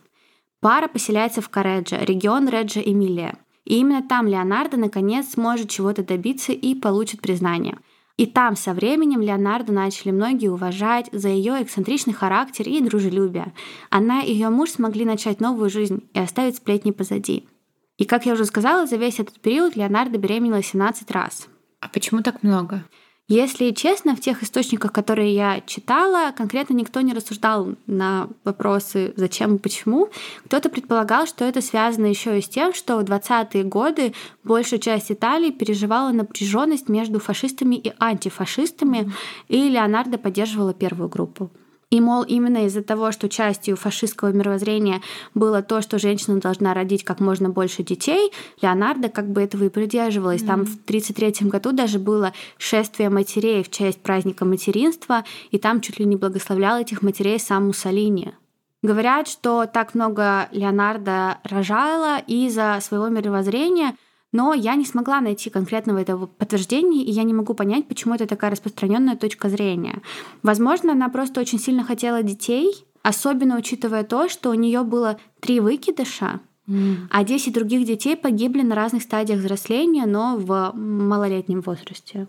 Пара 0.62 0.88
поселяется 0.88 1.42
в 1.42 1.50
Кареджо, 1.50 1.98
регион 1.98 2.48
Реджо-Эмилия. 2.48 3.40
И 3.66 3.80
именно 3.80 4.04
там 4.04 4.28
Леонардо 4.28 4.78
наконец 4.78 5.32
сможет 5.32 5.72
чего-то 5.72 6.04
добиться 6.04 6.54
и 6.54 6.76
получит 6.76 7.20
признание– 7.20 7.78
и 8.16 8.28
там 8.28 8.56
со 8.56 8.74
временем 8.74 9.22
Леонардо 9.22 9.74
начали 9.74 10.12
многие 10.12 10.48
уважать 10.48 11.10
за 11.12 11.30
ее 11.30 11.64
эксцентричный 11.64 12.14
характер 12.14 12.70
и 12.70 12.80
дружелюбие. 12.80 13.54
Она 13.90 14.22
и 14.22 14.32
ее 14.32 14.50
муж 14.50 14.70
смогли 14.70 15.04
начать 15.04 15.40
новую 15.40 15.72
жизнь 15.72 16.08
и 16.14 16.20
оставить 16.20 16.58
сплетни 16.58 16.92
позади. 16.92 17.48
И, 17.98 18.06
как 18.06 18.28
я 18.28 18.34
уже 18.34 18.46
сказала, 18.46 18.86
за 18.86 18.98
весь 18.98 19.20
этот 19.20 19.40
период 19.40 19.76
Леонардо 19.76 20.20
беременела 20.20 20.62
17 20.62 21.10
раз. 21.10 21.48
А 21.84 21.90
почему 21.90 22.22
так 22.22 22.44
много? 22.44 22.86
Если 23.28 23.72
честно, 23.72 24.16
в 24.16 24.22
тех 24.22 24.42
источниках, 24.42 24.94
которые 24.94 25.34
я 25.34 25.62
читала, 25.62 26.32
конкретно 26.32 26.74
никто 26.76 27.02
не 27.02 27.14
рассуждал 27.14 27.76
на 27.88 28.30
вопросы 28.46 29.14
«зачем 29.18 29.56
и 29.56 29.60
почему». 29.60 30.10
Кто-то 30.46 30.70
предполагал, 30.70 31.26
что 31.26 31.44
это 31.44 31.62
связано 31.62 32.06
еще 32.06 32.38
и 32.38 32.42
с 32.42 32.48
тем, 32.48 32.74
что 32.74 32.98
в 32.98 33.04
20-е 33.04 33.64
годы 33.64 34.14
большая 34.44 34.80
часть 34.80 35.12
Италии 35.12 35.52
переживала 35.52 36.12
напряженность 36.12 36.88
между 36.88 37.20
фашистами 37.20 37.76
и 37.76 37.94
антифашистами, 38.00 39.12
и 39.50 39.70
Леонардо 39.70 40.18
поддерживала 40.18 40.74
первую 40.74 41.10
группу. 41.10 41.50
И, 41.94 42.02
мол, 42.02 42.24
именно 42.24 42.66
из-за 42.66 42.82
того, 42.82 43.12
что 43.12 43.30
частью 43.30 43.76
фашистского 43.76 44.32
мировоззрения 44.32 45.04
было 45.36 45.62
то, 45.62 45.80
что 45.80 46.00
женщина 46.00 46.40
должна 46.40 46.74
родить 46.74 47.04
как 47.04 47.20
можно 47.20 47.52
больше 47.52 47.84
детей, 47.84 48.32
Леонардо 48.64 49.10
как 49.10 49.32
бы 49.32 49.44
этого 49.44 49.66
и 49.66 49.70
придерживалась. 49.70 50.42
Mm-hmm. 50.42 50.48
Там 50.48 50.66
в 50.66 50.74
1933 50.86 51.50
году 51.50 51.72
даже 51.72 52.00
было 52.00 52.34
шествие 52.58 53.12
матерей 53.12 53.62
в 53.62 53.70
честь 53.70 54.02
праздника 54.02 54.44
материнства, 54.44 55.24
и 55.52 55.60
там 55.60 55.82
чуть 55.82 56.00
ли 56.00 56.06
не 56.06 56.16
благословлял 56.16 56.80
этих 56.80 57.04
матерей 57.04 57.40
сам 57.40 57.68
Муссолини. 57.68 58.34
Говорят, 58.82 59.28
что 59.28 59.68
так 59.68 59.94
много 59.94 60.50
Леонардо 60.52 61.38
рожала 61.44 62.18
из-за 62.26 62.80
своего 62.82 63.08
мировоззрения, 63.10 63.96
но 64.34 64.54
я 64.54 64.76
не 64.76 64.84
смогла 64.84 65.22
найти 65.22 65.50
конкретного 65.50 66.00
этого 66.00 66.26
подтверждения, 66.26 67.04
и 67.04 67.12
я 67.12 67.24
не 67.24 67.34
могу 67.34 67.54
понять, 67.54 67.88
почему 67.88 68.16
это 68.16 68.28
такая 68.28 68.52
распространенная 68.52 69.16
точка 69.16 69.48
зрения. 69.48 70.02
Возможно, 70.42 70.92
она 70.92 71.08
просто 71.08 71.40
очень 71.40 71.60
сильно 71.60 71.84
хотела 71.84 72.24
детей, 72.24 72.74
особенно 73.04 73.58
учитывая 73.58 74.04
то, 74.04 74.28
что 74.28 74.50
у 74.50 74.56
нее 74.56 74.84
было 74.84 75.18
три 75.40 75.60
выкидыша, 75.60 76.42
mm. 76.68 76.96
а 77.12 77.24
10 77.24 77.54
других 77.54 77.86
детей 77.86 78.18
погибли 78.18 78.64
на 78.64 78.76
разных 78.76 79.04
стадиях 79.04 79.40
взросления, 79.40 80.08
но 80.08 80.36
в 80.36 80.74
малолетнем 80.74 81.62
возрасте. 81.62 82.28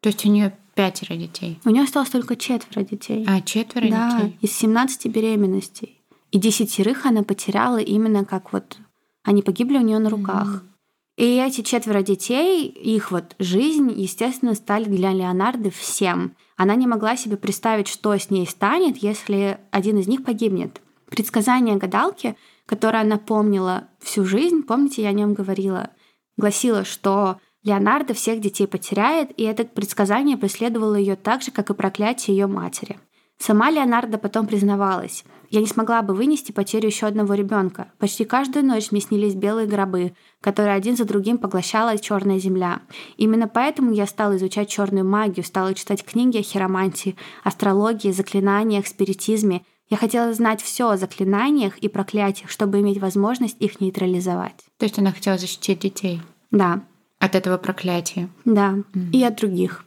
То 0.00 0.08
есть 0.08 0.24
у 0.24 0.28
нее 0.28 0.56
пятеро 0.74 1.16
детей? 1.16 1.58
У 1.64 1.70
нее 1.70 1.82
осталось 1.82 2.10
только 2.10 2.36
четверо 2.36 2.84
детей. 2.84 3.24
А, 3.28 3.40
четверо 3.40 3.90
да, 3.90 4.20
детей? 4.20 4.38
из 4.40 4.52
17 4.52 5.06
беременностей. 5.06 5.98
И 6.30 6.38
десятерых 6.38 7.04
она 7.04 7.24
потеряла 7.24 7.78
именно 7.78 8.24
как 8.24 8.52
вот 8.52 8.78
они 9.24 9.42
погибли 9.42 9.78
у 9.78 9.82
нее 9.82 9.98
на 9.98 10.10
руках. 10.10 10.46
Mm-hmm. 10.46 10.71
И 11.16 11.36
эти 11.36 11.60
четверо 11.60 12.02
детей, 12.02 12.66
их 12.66 13.10
вот 13.10 13.36
жизнь, 13.38 13.92
естественно, 13.94 14.54
стали 14.54 14.84
для 14.84 15.12
Леонарды 15.12 15.70
всем. 15.70 16.34
Она 16.56 16.74
не 16.74 16.86
могла 16.86 17.16
себе 17.16 17.36
представить, 17.36 17.88
что 17.88 18.16
с 18.16 18.30
ней 18.30 18.46
станет, 18.46 18.98
если 18.98 19.58
один 19.70 19.98
из 19.98 20.08
них 20.08 20.24
погибнет. 20.24 20.80
Предсказание 21.10 21.76
гадалки, 21.76 22.36
которое 22.64 23.02
она 23.02 23.18
помнила 23.18 23.88
всю 24.00 24.24
жизнь, 24.24 24.62
помните, 24.62 25.02
я 25.02 25.10
о 25.10 25.12
нем 25.12 25.34
говорила, 25.34 25.90
гласило, 26.38 26.84
что 26.84 27.38
Леонардо 27.62 28.14
всех 28.14 28.40
детей 28.40 28.66
потеряет, 28.66 29.30
и 29.38 29.44
это 29.44 29.64
предсказание 29.64 30.38
преследовало 30.38 30.94
ее 30.94 31.16
так 31.16 31.42
же, 31.42 31.50
как 31.50 31.68
и 31.68 31.74
проклятие 31.74 32.36
ее 32.36 32.46
матери. 32.46 32.98
Сама 33.38 33.70
Леонардо 33.70 34.18
потом 34.18 34.46
признавалась. 34.46 35.24
Я 35.52 35.60
не 35.60 35.66
смогла 35.66 36.00
бы 36.00 36.14
вынести 36.14 36.50
потерю 36.50 36.86
еще 36.86 37.06
одного 37.06 37.34
ребенка. 37.34 37.92
Почти 37.98 38.24
каждую 38.24 38.64
ночь 38.64 38.90
мне 38.90 39.02
снились 39.02 39.34
белые 39.34 39.66
гробы, 39.66 40.14
которые 40.40 40.74
один 40.74 40.96
за 40.96 41.04
другим 41.04 41.36
поглощала 41.36 41.98
черная 41.98 42.38
земля. 42.38 42.80
Именно 43.18 43.48
поэтому 43.48 43.92
я 43.92 44.06
стала 44.06 44.38
изучать 44.38 44.70
черную 44.70 45.04
магию, 45.04 45.44
стала 45.44 45.74
читать 45.74 46.06
книги 46.06 46.38
о 46.38 46.42
хиромантии, 46.42 47.16
астрологии, 47.44 48.12
заклинаниях, 48.12 48.86
спиритизме. 48.86 49.60
Я 49.90 49.98
хотела 49.98 50.32
знать 50.32 50.62
все 50.62 50.88
о 50.88 50.96
заклинаниях 50.96 51.76
и 51.76 51.88
проклятиях, 51.88 52.50
чтобы 52.50 52.80
иметь 52.80 52.98
возможность 52.98 53.60
их 53.60 53.78
нейтрализовать. 53.78 54.64
То 54.78 54.86
есть 54.86 54.98
она 54.98 55.12
хотела 55.12 55.36
защитить 55.36 55.80
детей? 55.80 56.22
Да. 56.50 56.82
От 57.18 57.34
этого 57.34 57.58
проклятия? 57.58 58.30
Да, 58.46 58.78
mm. 58.94 59.10
и 59.12 59.22
от 59.22 59.36
других. 59.36 59.84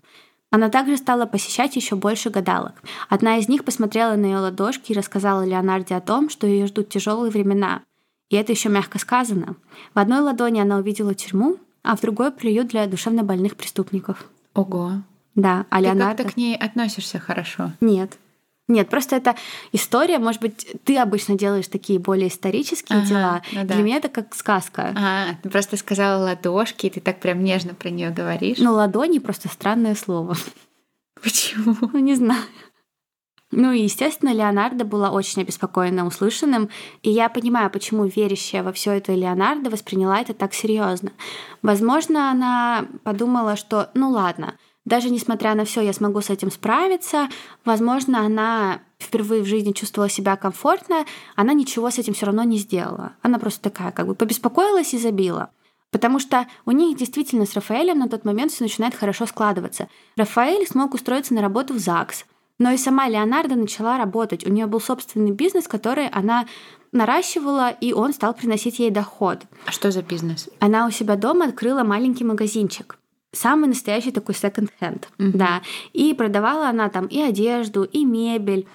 Она 0.52 0.70
также 0.70 0.98
стала 0.98 1.26
посещать 1.26 1.76
еще 1.76 1.96
больше 1.96 2.30
гадалок. 2.30 2.76
Одна 3.10 3.38
из 3.38 3.50
них 3.50 3.66
посмотрела 3.66 4.16
на 4.16 4.26
ее 4.26 4.38
ладошки 4.38 4.92
и 4.92 4.96
рассказала 4.96 5.46
Леонарде 5.46 5.96
о 5.96 6.02
том, 6.02 6.30
что 6.30 6.48
ее 6.48 6.68
ждут 6.68 6.90
тяжелые 6.90 7.32
времена. 7.32 7.82
И 8.30 8.36
это 8.36 8.52
еще 8.52 8.70
мягко 8.70 9.00
сказано. 9.00 9.56
В 9.94 10.00
одной 10.00 10.20
ладони 10.22 10.60
она 10.60 10.78
увидела 10.78 11.14
тюрьму, 11.14 11.58
а 11.84 11.96
в 11.96 12.02
другой 12.02 12.32
приют 12.32 12.68
для 12.70 12.88
душевнобольных 12.88 13.56
преступников. 13.56 14.26
Ого. 14.54 14.94
Да, 15.36 15.66
а 15.70 15.78
Ты 15.78 15.84
Леонардо... 15.84 16.24
как-то 16.24 16.34
к 16.34 16.38
ней 16.38 16.56
относишься 16.56 17.20
хорошо? 17.20 17.74
Нет. 17.82 18.18
Нет, 18.68 18.90
просто 18.90 19.16
это 19.16 19.36
история, 19.72 20.18
может 20.18 20.42
быть, 20.42 20.68
ты 20.84 20.98
обычно 20.98 21.38
делаешь 21.38 21.68
такие 21.68 22.00
более 22.00 22.30
исторические 22.30 23.00
ага, 23.00 23.08
дела. 23.08 23.42
Ну 23.52 23.64
да. 23.64 23.74
Для 23.76 23.84
меня 23.84 23.98
это 23.98 24.10
как 24.10 24.34
сказка. 24.34 24.92
А, 24.98 25.36
ты 25.44 25.50
просто 25.50 25.78
сказала 25.78 26.24
ладошки, 26.24 26.88
и 26.88 26.90
ты 26.90 27.00
так 27.00 27.20
прям 27.20 27.44
нежно 27.44 27.76
про 27.76 27.90
нее 27.90 28.10
говоришь. 28.10 28.58
Ну, 28.58 28.74
ладони 28.74 29.20
просто 29.20 29.50
странное 29.50 29.96
слово. 29.96 30.36
Почему? 31.22 31.76
Ну, 31.94 32.00
не 32.00 32.16
знаю. 32.16 32.42
Ну 33.52 33.72
и, 33.72 33.84
естественно, 33.84 34.34
Леонардо 34.34 34.84
была 34.84 35.12
очень 35.12 35.44
обеспокоена 35.44 36.06
услышанным, 36.06 36.70
и 37.04 37.12
я 37.12 37.30
понимаю, 37.30 37.70
почему 37.70 38.06
верящая 38.06 38.64
во 38.64 38.74
все 38.74 38.94
это 38.94 39.14
Леонардо 39.14 39.70
восприняла 39.70 40.20
это 40.20 40.34
так 40.34 40.54
серьезно. 40.54 41.12
Возможно, 41.62 42.32
она 42.32 42.88
подумала, 43.04 43.56
что 43.56 43.92
ну 43.94 44.10
ладно, 44.10 44.56
даже 44.86 45.10
несмотря 45.10 45.56
на 45.56 45.66
все, 45.66 45.82
я 45.82 45.94
смогу 45.94 46.22
с 46.22 46.30
этим 46.30 46.52
справиться. 46.52 47.28
Возможно, 47.66 48.20
она 48.20 48.82
впервые 49.00 49.42
в 49.42 49.48
жизни 49.48 49.72
чувствовала 49.72 50.10
себя 50.10 50.36
комфортно, 50.36 51.06
она 51.36 51.54
ничего 51.54 51.90
с 51.90 51.98
этим 51.98 52.14
все 52.14 52.28
равно 52.28 52.44
не 52.44 52.58
сделала. 52.58 53.14
Она 53.22 53.40
просто 53.40 53.62
такая, 53.62 53.92
как 53.92 54.08
бы 54.08 54.16
побеспокоилась 54.16 54.94
и 54.94 55.00
забила. 55.00 55.50
Потому 55.92 56.20
что 56.20 56.48
у 56.66 56.72
них 56.72 56.98
действительно 56.98 57.46
с 57.46 57.54
Рафаэлем 57.54 57.98
на 57.98 58.10
тот 58.10 58.26
момент 58.26 58.52
все 58.52 58.64
начинает 58.64 58.96
хорошо 58.96 59.26
складываться. 59.26 59.88
Рафаэль 60.18 60.68
смог 60.68 60.94
устроиться 60.94 61.34
на 61.34 61.42
работу 61.42 61.74
в 61.74 61.80
ЗАГС. 61.80 62.26
Но 62.58 62.72
и 62.72 62.78
сама 62.78 63.10
Леонардо 63.10 63.56
начала 63.56 63.98
работать. 63.98 64.46
У 64.46 64.50
нее 64.50 64.66
был 64.66 64.80
собственный 64.80 65.32
бизнес, 65.32 65.68
который 65.68 66.08
она 66.08 66.46
наращивала, 66.92 67.70
и 67.70 67.92
он 67.92 68.14
стал 68.14 68.34
приносить 68.34 68.80
ей 68.80 68.92
доход. 68.92 69.40
А 69.66 69.72
что 69.72 69.92
за 69.92 70.02
бизнес? 70.02 70.50
Она 70.60 70.88
у 70.88 70.92
себя 70.92 71.16
дома 71.16 71.46
открыла 71.46 71.84
маленький 71.84 72.24
магазинчик 72.24 72.98
самый 73.36 73.68
настоящий 73.68 74.12
такой 74.12 74.36
секонд-хенд, 74.36 75.10
mm-hmm. 75.18 75.32
да. 75.34 75.62
И 75.94 76.14
продавала 76.14 76.70
она 76.70 76.90
там 76.90 77.08
и 77.08 77.22
одежду, 77.22 77.84
и 77.84 78.06
мебель. 78.06 78.68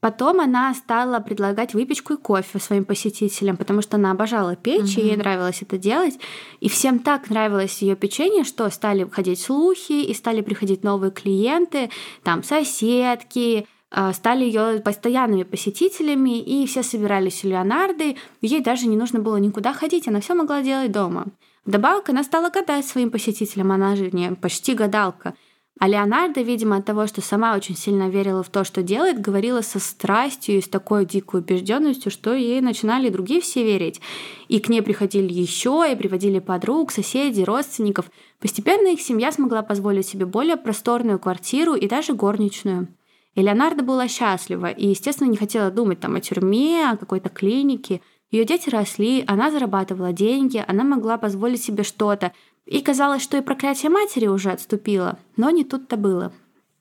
Потом 0.00 0.40
она 0.40 0.72
стала 0.74 1.20
предлагать 1.20 1.74
выпечку 1.74 2.14
и 2.14 2.16
кофе 2.16 2.58
своим 2.58 2.84
посетителям, 2.84 3.56
потому 3.56 3.82
что 3.82 3.96
она 3.96 4.12
обожала 4.12 4.54
печь, 4.54 4.96
mm-hmm. 4.96 5.02
и 5.02 5.06
ей 5.06 5.16
нравилось 5.16 5.62
это 5.62 5.78
делать. 5.78 6.18
И 6.60 6.68
всем 6.68 6.98
так 6.98 7.30
нравилось 7.30 7.82
ее 7.82 7.96
печенье, 7.96 8.44
что 8.44 8.68
стали 8.70 9.08
ходить 9.10 9.40
слухи, 9.40 10.04
и 10.04 10.14
стали 10.14 10.42
приходить 10.42 10.84
новые 10.84 11.10
клиенты, 11.10 11.90
там 12.22 12.42
соседки, 12.42 13.66
а, 13.90 14.12
стали 14.12 14.44
ее 14.44 14.80
постоянными 14.80 15.44
посетителями, 15.44 16.38
и 16.38 16.66
все 16.66 16.82
собирались 16.82 17.44
у 17.44 17.48
Леонарды. 17.48 18.16
Ей 18.42 18.60
даже 18.60 18.88
не 18.88 18.96
нужно 18.96 19.20
было 19.20 19.36
никуда 19.36 19.72
ходить, 19.72 20.08
она 20.08 20.20
все 20.20 20.34
могла 20.34 20.62
делать 20.62 20.92
дома. 20.92 21.26
Вдобавок 21.66 22.08
она 22.08 22.22
стала 22.22 22.50
гадать 22.50 22.86
своим 22.86 23.10
посетителям, 23.10 23.72
она 23.72 23.96
же 23.96 24.10
не 24.12 24.32
почти 24.36 24.74
гадалка. 24.74 25.34
А 25.78 25.88
Леонардо, 25.88 26.40
видимо, 26.40 26.76
от 26.76 26.86
того, 26.86 27.06
что 27.06 27.20
сама 27.20 27.54
очень 27.54 27.76
сильно 27.76 28.08
верила 28.08 28.42
в 28.42 28.48
то, 28.48 28.64
что 28.64 28.82
делает, 28.82 29.20
говорила 29.20 29.60
со 29.60 29.78
страстью 29.78 30.56
и 30.56 30.62
с 30.62 30.68
такой 30.68 31.04
дикой 31.04 31.40
убежденностью, 31.40 32.10
что 32.10 32.32
ей 32.32 32.62
начинали 32.62 33.10
другие 33.10 33.42
все 33.42 33.62
верить. 33.62 34.00
И 34.48 34.58
к 34.58 34.70
ней 34.70 34.80
приходили 34.80 35.30
еще, 35.30 35.86
и 35.90 35.96
приводили 35.96 36.38
подруг, 36.38 36.92
соседей, 36.92 37.44
родственников. 37.44 38.10
Постепенно 38.40 38.88
их 38.88 39.02
семья 39.02 39.32
смогла 39.32 39.62
позволить 39.62 40.06
себе 40.06 40.24
более 40.24 40.56
просторную 40.56 41.18
квартиру 41.18 41.74
и 41.74 41.86
даже 41.86 42.14
горничную. 42.14 42.88
И 43.34 43.42
Леонардо 43.42 43.82
была 43.82 44.08
счастлива 44.08 44.70
и, 44.70 44.86
естественно, 44.86 45.28
не 45.28 45.36
хотела 45.36 45.70
думать 45.70 46.00
там 46.00 46.14
о 46.14 46.20
тюрьме, 46.20 46.88
о 46.88 46.96
какой-то 46.96 47.28
клинике– 47.28 48.00
ее 48.36 48.44
дети 48.44 48.68
росли, 48.68 49.24
она 49.26 49.50
зарабатывала 49.50 50.12
деньги, 50.12 50.62
она 50.66 50.84
могла 50.84 51.16
позволить 51.16 51.62
себе 51.62 51.82
что-то. 51.82 52.32
И 52.66 52.80
казалось, 52.82 53.22
что 53.22 53.36
и 53.36 53.40
проклятие 53.40 53.90
матери 53.90 54.26
уже 54.26 54.50
отступило. 54.50 55.18
Но 55.36 55.50
не 55.50 55.64
тут-то 55.64 55.96
было. 55.96 56.32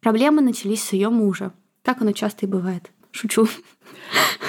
Проблемы 0.01 0.41
начались 0.41 0.83
с 0.83 0.93
ее 0.93 1.09
мужа. 1.09 1.53
Так 1.83 2.01
оно 2.01 2.11
часто 2.11 2.45
и 2.45 2.49
бывает. 2.49 2.91
Шучу. 3.11 3.47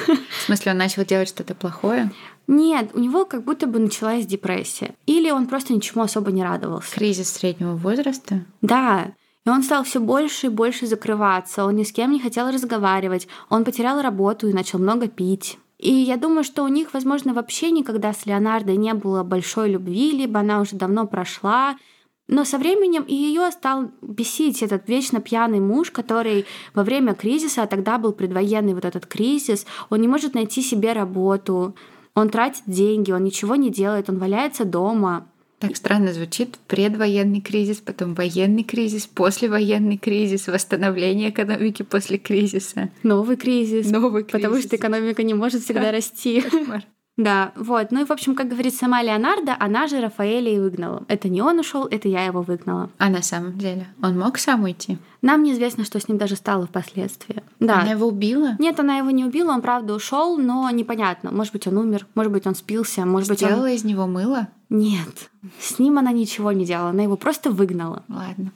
В 0.06 0.42
смысле, 0.46 0.72
он 0.72 0.78
начал 0.78 1.04
делать 1.04 1.28
что-то 1.28 1.54
плохое? 1.54 2.10
Нет, 2.48 2.90
у 2.94 2.98
него 2.98 3.24
как 3.24 3.44
будто 3.44 3.66
бы 3.66 3.78
началась 3.78 4.26
депрессия. 4.26 4.94
Или 5.06 5.30
он 5.30 5.46
просто 5.46 5.72
ничему 5.72 6.02
особо 6.02 6.32
не 6.32 6.42
радовался. 6.42 6.94
Кризис 6.94 7.32
среднего 7.32 7.76
возраста? 7.76 8.44
Да. 8.62 9.12
И 9.44 9.48
он 9.48 9.62
стал 9.62 9.84
все 9.84 10.00
больше 10.00 10.46
и 10.46 10.50
больше 10.50 10.86
закрываться, 10.86 11.64
он 11.64 11.76
ни 11.76 11.84
с 11.84 11.92
кем 11.92 12.10
не 12.10 12.18
хотел 12.18 12.50
разговаривать, 12.50 13.28
он 13.48 13.64
потерял 13.64 14.02
работу 14.02 14.48
и 14.48 14.52
начал 14.52 14.80
много 14.80 15.06
пить. 15.06 15.56
И 15.78 15.92
я 15.92 16.16
думаю, 16.16 16.42
что 16.42 16.62
у 16.62 16.68
них, 16.68 16.94
возможно, 16.94 17.34
вообще 17.34 17.70
никогда 17.70 18.12
с 18.12 18.24
Леонардо 18.24 18.74
не 18.76 18.94
было 18.94 19.22
большой 19.22 19.70
любви, 19.70 20.10
либо 20.10 20.40
она 20.40 20.60
уже 20.60 20.76
давно 20.76 21.06
прошла. 21.06 21.76
Но 22.28 22.44
со 22.44 22.58
временем 22.58 23.02
и 23.02 23.14
ее 23.14 23.50
стал 23.52 23.90
бесить 24.00 24.62
этот 24.62 24.88
вечно 24.88 25.20
пьяный 25.20 25.60
муж, 25.60 25.90
который 25.90 26.44
во 26.74 26.82
время 26.82 27.14
кризиса, 27.14 27.62
а 27.62 27.66
тогда 27.66 27.98
был 27.98 28.12
предвоенный 28.12 28.74
вот 28.74 28.84
этот 28.84 29.06
кризис, 29.06 29.66
он 29.90 30.00
не 30.00 30.08
может 30.08 30.34
найти 30.34 30.62
себе 30.62 30.92
работу, 30.92 31.76
он 32.14 32.30
тратит 32.30 32.64
деньги, 32.66 33.12
он 33.12 33.22
ничего 33.22 33.54
не 33.54 33.70
делает, 33.70 34.08
он 34.08 34.18
валяется 34.18 34.64
дома. 34.64 35.28
Так 35.58 35.74
странно 35.76 36.12
звучит. 36.12 36.58
Предвоенный 36.66 37.40
кризис, 37.40 37.78
потом 37.78 38.14
военный 38.14 38.62
кризис, 38.62 39.06
послевоенный 39.06 39.96
кризис, 39.96 40.48
восстановление 40.48 41.30
экономики 41.30 41.82
после 41.82 42.18
кризиса. 42.18 42.90
Новый 43.02 43.36
кризис. 43.36 43.90
Новый 43.90 44.24
кризис. 44.24 44.32
Потому 44.32 44.60
что 44.60 44.76
экономика 44.76 45.22
не 45.22 45.34
может 45.34 45.62
всегда 45.62 45.92
расти. 45.92 46.42
Кошмар. 46.42 46.84
Да, 47.16 47.52
вот. 47.56 47.92
Ну 47.92 48.02
и, 48.02 48.04
в 48.04 48.10
общем, 48.10 48.34
как 48.34 48.48
говорит 48.48 48.74
сама 48.74 49.02
Леонардо, 49.02 49.56
она 49.58 49.86
же 49.86 50.00
Рафаэля 50.00 50.54
и 50.54 50.58
выгнала. 50.58 51.04
Это 51.08 51.28
не 51.28 51.40
он 51.40 51.58
ушел, 51.58 51.86
это 51.86 52.08
я 52.08 52.24
его 52.24 52.42
выгнала. 52.42 52.90
А 52.98 53.08
на 53.08 53.22
самом 53.22 53.56
деле? 53.56 53.86
Он 54.02 54.18
мог 54.18 54.36
сам 54.36 54.64
уйти? 54.64 54.98
Нам 55.22 55.42
неизвестно, 55.42 55.84
что 55.84 55.98
с 55.98 56.08
ним 56.08 56.18
даже 56.18 56.36
стало 56.36 56.66
впоследствии. 56.66 57.42
Да. 57.58 57.80
Она 57.80 57.92
его 57.92 58.06
убила? 58.06 58.56
Нет, 58.58 58.78
она 58.78 58.98
его 58.98 59.10
не 59.10 59.24
убила, 59.24 59.52
он 59.52 59.62
правда 59.62 59.94
ушел, 59.94 60.36
но 60.36 60.68
непонятно. 60.70 61.30
Может 61.30 61.54
быть, 61.54 61.66
он 61.66 61.78
умер, 61.78 62.06
может 62.14 62.32
быть, 62.32 62.46
он 62.46 62.54
спился, 62.54 63.06
может 63.06 63.30
быть, 63.30 63.38
Сделала 63.38 63.64
он... 63.64 63.70
из 63.70 63.84
него 63.84 64.06
мыло? 64.06 64.48
Нет, 64.68 65.30
с 65.58 65.78
ним 65.78 65.98
она 65.98 66.12
ничего 66.12 66.52
не 66.52 66.66
делала, 66.66 66.90
она 66.90 67.02
его 67.02 67.16
просто 67.16 67.50
выгнала. 67.50 68.02
Ладно. 68.08 68.52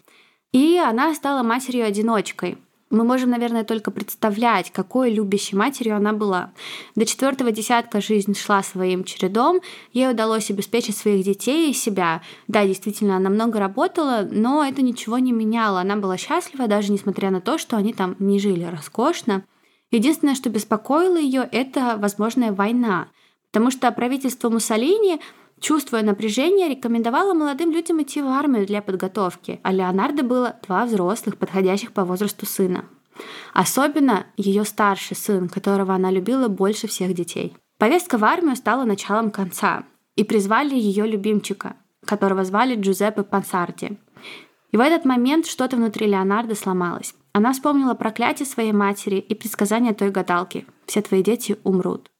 И 0.52 0.76
она 0.76 1.14
стала 1.14 1.42
матерью-одиночкой. 1.42 2.58
Мы 2.90 3.04
можем, 3.04 3.30
наверное, 3.30 3.62
только 3.62 3.92
представлять, 3.92 4.72
какой 4.72 5.12
любящей 5.12 5.54
матерью 5.54 5.94
она 5.94 6.12
была. 6.12 6.50
До 6.96 7.06
четвертого 7.06 7.52
десятка 7.52 8.00
жизнь 8.00 8.34
шла 8.34 8.64
своим 8.64 9.04
чередом, 9.04 9.60
ей 9.92 10.10
удалось 10.10 10.50
обеспечить 10.50 10.96
своих 10.96 11.24
детей 11.24 11.70
и 11.70 11.74
себя. 11.74 12.20
Да, 12.48 12.66
действительно, 12.66 13.16
она 13.16 13.30
много 13.30 13.60
работала, 13.60 14.28
но 14.28 14.64
это 14.64 14.82
ничего 14.82 15.18
не 15.18 15.30
меняло. 15.30 15.80
Она 15.80 15.94
была 15.94 16.16
счастлива, 16.16 16.66
даже 16.66 16.90
несмотря 16.90 17.30
на 17.30 17.40
то, 17.40 17.58
что 17.58 17.76
они 17.76 17.92
там 17.92 18.16
не 18.18 18.40
жили 18.40 18.64
роскошно. 18.64 19.44
Единственное, 19.92 20.34
что 20.34 20.50
беспокоило 20.50 21.16
ее, 21.16 21.48
это 21.52 21.96
возможная 21.96 22.52
война. 22.52 23.08
Потому 23.52 23.70
что 23.70 23.90
правительство 23.92 24.48
Муссолини 24.48 25.20
чувствуя 25.60 26.02
напряжение, 26.02 26.68
рекомендовала 26.68 27.34
молодым 27.34 27.70
людям 27.70 28.02
идти 28.02 28.22
в 28.22 28.26
армию 28.26 28.66
для 28.66 28.82
подготовки, 28.82 29.60
а 29.62 29.72
Леонардо 29.72 30.22
было 30.22 30.56
два 30.66 30.84
взрослых, 30.84 31.36
подходящих 31.36 31.92
по 31.92 32.04
возрасту 32.04 32.46
сына. 32.46 32.84
Особенно 33.52 34.26
ее 34.36 34.64
старший 34.64 35.16
сын, 35.16 35.48
которого 35.48 35.94
она 35.94 36.10
любила 36.10 36.48
больше 36.48 36.86
всех 36.86 37.14
детей. 37.14 37.56
Повестка 37.78 38.18
в 38.18 38.24
армию 38.24 38.56
стала 38.56 38.84
началом 38.84 39.30
конца, 39.30 39.84
и 40.16 40.24
призвали 40.24 40.74
ее 40.74 41.06
любимчика, 41.06 41.76
которого 42.04 42.44
звали 42.44 42.76
Джузеппе 42.76 43.22
Пансарди. 43.22 43.98
И 44.70 44.76
в 44.76 44.80
этот 44.80 45.04
момент 45.06 45.46
что-то 45.46 45.76
внутри 45.76 46.06
Леонардо 46.06 46.54
сломалось. 46.54 47.14
Она 47.32 47.52
вспомнила 47.52 47.94
проклятие 47.94 48.46
своей 48.46 48.72
матери 48.72 49.16
и 49.16 49.34
предсказание 49.34 49.94
той 49.94 50.10
гадалки. 50.10 50.66
Все 50.86 51.00
твои 51.00 51.22
дети 51.22 51.56
умрут. 51.64 52.10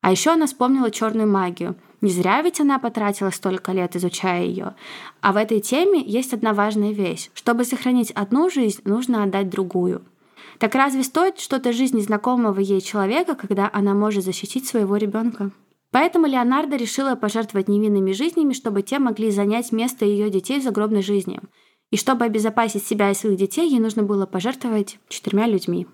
А 0.00 0.10
еще 0.10 0.30
она 0.30 0.46
вспомнила 0.46 0.90
черную 0.90 1.28
магию. 1.28 1.76
Не 2.00 2.10
зря 2.10 2.42
ведь 2.42 2.60
она 2.60 2.78
потратила 2.78 3.30
столько 3.30 3.72
лет, 3.72 3.96
изучая 3.96 4.44
ее. 4.44 4.74
А 5.20 5.32
в 5.32 5.36
этой 5.36 5.60
теме 5.60 6.02
есть 6.02 6.34
одна 6.34 6.52
важная 6.52 6.92
вещь. 6.92 7.30
Чтобы 7.34 7.64
сохранить 7.64 8.10
одну 8.10 8.50
жизнь, 8.50 8.80
нужно 8.84 9.22
отдать 9.22 9.48
другую. 9.48 10.02
Так 10.58 10.74
разве 10.74 11.02
стоит 11.02 11.38
что-то 11.38 11.72
жизни 11.72 12.00
знакомого 12.00 12.60
ей 12.60 12.80
человека, 12.80 13.34
когда 13.34 13.70
она 13.72 13.94
может 13.94 14.24
защитить 14.24 14.66
своего 14.66 14.96
ребенка? 14.96 15.50
Поэтому 15.90 16.26
Леонардо 16.26 16.76
решила 16.76 17.14
пожертвовать 17.14 17.68
невинными 17.68 18.12
жизнями, 18.12 18.52
чтобы 18.52 18.82
те 18.82 18.98
могли 18.98 19.30
занять 19.30 19.72
место 19.72 20.04
ее 20.04 20.30
детей 20.30 20.60
в 20.60 20.62
загробной 20.62 21.02
жизни. 21.02 21.40
И 21.90 21.96
чтобы 21.96 22.24
обезопасить 22.24 22.84
себя 22.84 23.10
и 23.10 23.14
своих 23.14 23.38
детей, 23.38 23.68
ей 23.68 23.78
нужно 23.78 24.02
было 24.02 24.26
пожертвовать 24.26 24.98
четырьмя 25.08 25.46
людьми. 25.46 25.86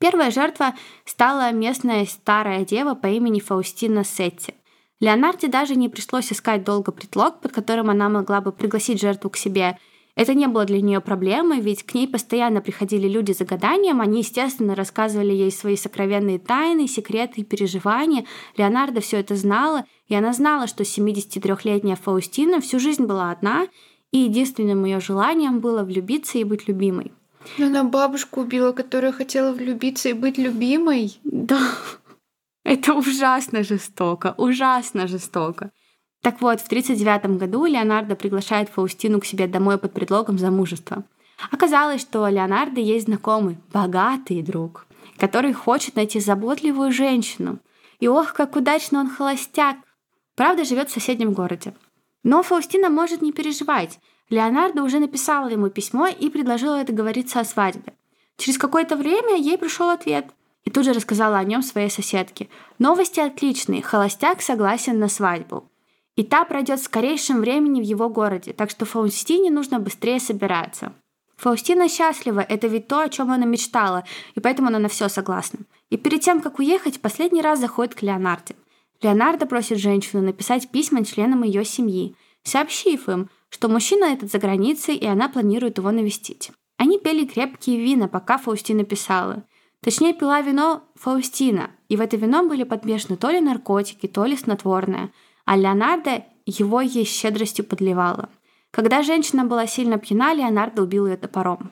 Первая 0.00 0.30
жертва 0.30 0.74
стала 1.04 1.50
местная 1.52 2.04
старая 2.06 2.64
дева 2.64 2.94
по 2.94 3.06
имени 3.06 3.40
Фаустина 3.40 4.04
Сетти. 4.04 4.54
Леонарде 5.00 5.48
даже 5.48 5.76
не 5.76 5.88
пришлось 5.88 6.32
искать 6.32 6.64
долго 6.64 6.90
предлог, 6.90 7.40
под 7.40 7.52
которым 7.52 7.90
она 7.90 8.08
могла 8.08 8.40
бы 8.40 8.50
пригласить 8.50 9.00
жертву 9.00 9.30
к 9.30 9.36
себе. 9.36 9.78
Это 10.16 10.34
не 10.34 10.48
было 10.48 10.64
для 10.64 10.80
нее 10.80 11.00
проблемой, 11.00 11.60
ведь 11.60 11.84
к 11.84 11.94
ней 11.94 12.08
постоянно 12.08 12.60
приходили 12.60 13.06
люди 13.06 13.30
за 13.30 13.44
гаданием, 13.44 14.00
они, 14.00 14.18
естественно, 14.18 14.74
рассказывали 14.74 15.32
ей 15.32 15.52
свои 15.52 15.76
сокровенные 15.76 16.40
тайны, 16.40 16.88
секреты 16.88 17.42
и 17.42 17.44
переживания. 17.44 18.24
Леонардо 18.56 19.00
все 19.00 19.18
это 19.18 19.36
знала, 19.36 19.84
и 20.08 20.16
она 20.16 20.32
знала, 20.32 20.66
что 20.66 20.82
73-летняя 20.82 21.94
Фаустина 21.94 22.60
всю 22.60 22.80
жизнь 22.80 23.04
была 23.04 23.30
одна, 23.30 23.68
и 24.10 24.18
единственным 24.18 24.84
ее 24.84 24.98
желанием 24.98 25.60
было 25.60 25.84
влюбиться 25.84 26.38
и 26.38 26.44
быть 26.44 26.66
любимой. 26.66 27.12
Но 27.56 27.66
она 27.66 27.84
бабушку 27.84 28.40
убила, 28.40 28.72
которая 28.72 29.12
хотела 29.12 29.52
влюбиться 29.52 30.08
и 30.08 30.14
быть 30.14 30.36
любимой. 30.36 31.18
Да, 31.22 31.60
это 32.68 32.92
ужасно 32.92 33.64
жестоко, 33.64 34.34
ужасно 34.36 35.06
жестоко. 35.08 35.70
Так 36.20 36.42
вот, 36.42 36.60
в 36.60 36.66
1939 36.66 37.38
году 37.38 37.64
Леонардо 37.64 38.14
приглашает 38.14 38.68
Фаустину 38.68 39.20
к 39.20 39.24
себе 39.24 39.46
домой 39.46 39.78
под 39.78 39.94
предлогом 39.94 40.38
замужества. 40.38 41.04
Оказалось, 41.50 42.02
что 42.02 42.28
Леонардо 42.28 42.80
есть 42.80 43.06
знакомый, 43.06 43.56
богатый 43.72 44.42
друг, 44.42 44.86
который 45.16 45.54
хочет 45.54 45.96
найти 45.96 46.20
заботливую 46.20 46.92
женщину. 46.92 47.58
И 48.00 48.08
ох, 48.08 48.34
как 48.34 48.54
удачно 48.54 49.00
он 49.00 49.08
холостяк. 49.08 49.78
Правда, 50.36 50.64
живет 50.64 50.90
в 50.90 50.92
соседнем 50.92 51.32
городе. 51.32 51.72
Но 52.22 52.42
Фаустина 52.42 52.90
может 52.90 53.22
не 53.22 53.32
переживать. 53.32 53.98
Леонардо 54.28 54.82
уже 54.82 54.98
написала 54.98 55.48
ему 55.48 55.70
письмо 55.70 56.08
и 56.08 56.28
предложила 56.28 56.84
договориться 56.84 57.40
о 57.40 57.44
свадьбе. 57.44 57.94
Через 58.36 58.58
какое-то 58.58 58.96
время 58.96 59.38
ей 59.38 59.56
пришел 59.56 59.88
ответ 59.88 60.26
и 60.68 60.70
тут 60.70 60.84
же 60.84 60.92
рассказала 60.92 61.38
о 61.38 61.44
нем 61.44 61.62
своей 61.62 61.88
соседке. 61.88 62.50
Новости 62.78 63.20
отличные, 63.20 63.80
холостяк 63.80 64.42
согласен 64.42 64.98
на 64.98 65.08
свадьбу. 65.08 65.64
И 66.14 66.22
та 66.22 66.44
пройдет 66.44 66.78
в 66.78 66.84
скорейшем 66.84 67.40
времени 67.40 67.80
в 67.80 67.84
его 67.84 68.10
городе, 68.10 68.52
так 68.52 68.68
что 68.68 68.84
Фаустине 68.84 69.50
нужно 69.50 69.78
быстрее 69.78 70.20
собираться. 70.20 70.92
Фаустина 71.38 71.88
счастлива, 71.88 72.40
это 72.40 72.66
ведь 72.66 72.86
то, 72.86 73.00
о 73.00 73.08
чем 73.08 73.30
она 73.30 73.46
мечтала, 73.46 74.04
и 74.34 74.40
поэтому 74.40 74.68
она 74.68 74.78
на 74.78 74.88
все 74.88 75.08
согласна. 75.08 75.60
И 75.88 75.96
перед 75.96 76.20
тем, 76.20 76.42
как 76.42 76.58
уехать, 76.58 77.00
последний 77.00 77.40
раз 77.40 77.60
заходит 77.60 77.94
к 77.94 78.02
Леонарде. 78.02 78.54
Леонардо 79.00 79.46
просит 79.46 79.78
женщину 79.78 80.20
написать 80.20 80.68
письма 80.68 81.02
членам 81.02 81.44
ее 81.44 81.64
семьи, 81.64 82.14
сообщив 82.42 83.08
им, 83.08 83.30
что 83.48 83.70
мужчина 83.70 84.04
этот 84.04 84.30
за 84.30 84.38
границей, 84.38 84.96
и 84.96 85.06
она 85.06 85.30
планирует 85.30 85.78
его 85.78 85.90
навестить. 85.92 86.50
Они 86.76 86.98
пели 86.98 87.24
крепкие 87.24 87.80
вина, 87.80 88.06
пока 88.06 88.36
Фаустина 88.36 88.84
писала. 88.84 89.44
Точнее, 89.82 90.12
пила 90.12 90.40
вино 90.40 90.82
Фаустина, 90.96 91.70
и 91.88 91.96
в 91.96 92.00
это 92.00 92.16
вино 92.16 92.46
были 92.46 92.64
подмешаны 92.64 93.16
то 93.16 93.30
ли 93.30 93.40
наркотики, 93.40 94.06
то 94.06 94.24
ли 94.24 94.36
снотворное, 94.36 95.10
а 95.44 95.56
Леонардо 95.56 96.24
его 96.46 96.80
ей 96.80 97.04
щедростью 97.04 97.64
подливала. 97.64 98.28
Когда 98.70 99.02
женщина 99.02 99.44
была 99.44 99.66
сильно 99.66 99.98
пьяна, 99.98 100.34
Леонардо 100.34 100.82
убил 100.82 101.06
ее 101.06 101.16
топором. 101.16 101.70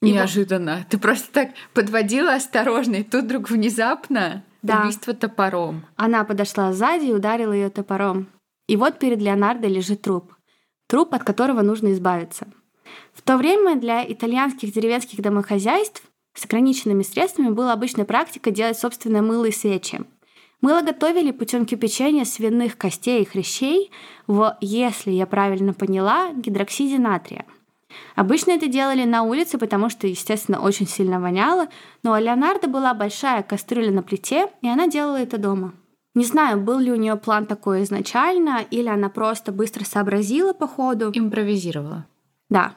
Неожиданно. 0.00 0.86
Ты 0.88 0.98
просто 0.98 1.32
так 1.32 1.50
подводила 1.72 2.34
осторожно, 2.34 2.96
и 2.96 3.02
тут 3.02 3.24
вдруг 3.24 3.50
внезапно 3.50 4.44
да. 4.62 4.82
убийство 4.82 5.14
топором. 5.14 5.86
Она 5.96 6.24
подошла 6.24 6.72
сзади 6.72 7.06
и 7.06 7.12
ударила 7.12 7.52
ее 7.52 7.70
топором. 7.70 8.28
И 8.66 8.76
вот 8.76 8.98
перед 8.98 9.20
Леонардо 9.20 9.66
лежит 9.68 10.02
труп. 10.02 10.34
Труп, 10.86 11.14
от 11.14 11.24
которого 11.24 11.62
нужно 11.62 11.92
избавиться. 11.92 12.46
В 13.12 13.22
то 13.22 13.36
время 13.36 13.76
для 13.76 14.04
итальянских 14.10 14.72
деревенских 14.72 15.20
домохозяйств 15.20 16.02
с 16.34 16.44
ограниченными 16.44 17.02
средствами 17.02 17.50
была 17.50 17.72
обычная 17.72 18.04
практика 18.04 18.50
делать 18.50 18.78
собственное 18.78 19.22
мыло 19.22 19.46
и 19.46 19.52
свечи. 19.52 20.00
Мыло 20.60 20.80
готовили 20.80 21.30
путем 21.30 21.66
кипячения 21.66 22.24
свиных 22.24 22.76
костей 22.76 23.22
и 23.22 23.24
хрящей 23.24 23.90
в, 24.26 24.56
если 24.60 25.10
я 25.10 25.26
правильно 25.26 25.74
поняла, 25.74 26.32
гидроксиде 26.32 26.98
натрия. 26.98 27.44
Обычно 28.16 28.52
это 28.52 28.66
делали 28.66 29.04
на 29.04 29.22
улице, 29.22 29.58
потому 29.58 29.88
что, 29.88 30.06
естественно, 30.06 30.60
очень 30.60 30.88
сильно 30.88 31.20
воняло, 31.20 31.68
но 32.02 32.12
у 32.12 32.16
Леонардо 32.16 32.66
была 32.68 32.94
большая 32.94 33.42
кастрюля 33.42 33.90
на 33.90 34.02
плите, 34.02 34.48
и 34.62 34.68
она 34.68 34.88
делала 34.88 35.16
это 35.16 35.38
дома. 35.38 35.74
Не 36.14 36.24
знаю, 36.24 36.60
был 36.60 36.78
ли 36.78 36.92
у 36.92 36.96
нее 36.96 37.16
план 37.16 37.44
такой 37.46 37.82
изначально, 37.82 38.64
или 38.70 38.88
она 38.88 39.08
просто 39.08 39.50
быстро 39.50 39.84
сообразила 39.84 40.52
по 40.52 40.68
ходу. 40.68 41.10
Импровизировала. 41.12 42.06
Да. 42.48 42.74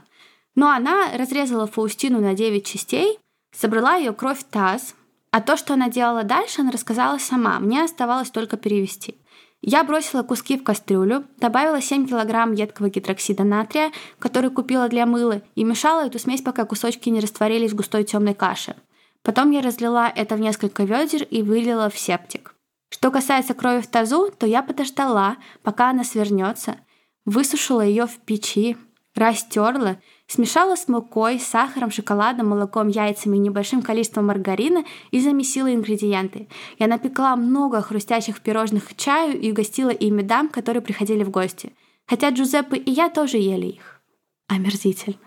Но 0.55 0.71
она 0.71 1.05
разрезала 1.15 1.67
Фаустину 1.67 2.19
на 2.19 2.33
9 2.33 2.65
частей, 2.65 3.19
собрала 3.57 3.95
ее 3.95 4.13
кровь 4.13 4.39
в 4.39 4.43
таз, 4.43 4.95
а 5.31 5.41
то, 5.41 5.57
что 5.57 5.73
она 5.73 5.89
делала 5.89 6.23
дальше, 6.23 6.61
она 6.61 6.71
рассказала 6.71 7.17
сама. 7.17 7.59
Мне 7.59 7.83
оставалось 7.83 8.29
только 8.29 8.57
перевести. 8.57 9.17
Я 9.61 9.83
бросила 9.83 10.21
куски 10.21 10.57
в 10.57 10.63
кастрюлю, 10.63 11.25
добавила 11.37 11.81
7 11.81 12.07
кг 12.07 12.53
едкого 12.55 12.89
гидроксида 12.89 13.43
натрия, 13.43 13.91
который 14.19 14.51
купила 14.51 14.87
для 14.87 15.05
мыла, 15.05 15.41
и 15.55 15.63
мешала 15.63 16.05
эту 16.05 16.19
смесь, 16.19 16.41
пока 16.41 16.65
кусочки 16.65 17.09
не 17.09 17.19
растворились 17.19 17.71
в 17.71 17.75
густой 17.75 18.03
темной 18.03 18.35
каше. 18.35 18.75
Потом 19.23 19.51
я 19.51 19.61
разлила 19.61 20.07
это 20.07 20.35
в 20.35 20.39
несколько 20.39 20.83
ведер 20.83 21.23
и 21.23 21.41
вылила 21.41 21.89
в 21.89 21.97
септик. 21.97 22.53
Что 22.89 23.11
касается 23.11 23.55
крови 23.55 23.81
в 23.81 23.87
тазу, 23.87 24.29
то 24.29 24.45
я 24.45 24.61
подождала, 24.61 25.37
пока 25.63 25.89
она 25.89 26.03
свернется, 26.03 26.77
высушила 27.25 27.81
ее 27.81 28.05
в 28.05 28.17
печи, 28.19 28.77
растерла, 29.15 29.97
смешала 30.27 30.75
с 30.75 30.87
мукой, 30.87 31.39
сахаром, 31.39 31.89
шоколадом, 31.89 32.49
молоком, 32.49 32.87
яйцами 32.89 33.37
и 33.37 33.39
небольшим 33.39 33.81
количеством 33.81 34.27
маргарина 34.27 34.83
и 35.11 35.19
замесила 35.19 35.73
ингредиенты. 35.73 36.47
Я 36.77 36.87
напекла 36.87 37.35
много 37.35 37.81
хрустящих 37.81 38.41
пирожных 38.41 38.89
к 38.89 38.95
чаю 38.95 39.39
и 39.39 39.51
угостила 39.51 39.89
ими 39.89 40.21
дам, 40.21 40.49
которые 40.49 40.81
приходили 40.81 41.23
в 41.23 41.29
гости. 41.29 41.73
Хотя 42.05 42.29
Джузеппе 42.29 42.77
и 42.77 42.91
я 42.91 43.09
тоже 43.09 43.37
ели 43.37 43.67
их. 43.67 44.01
Омерзительно. 44.47 45.17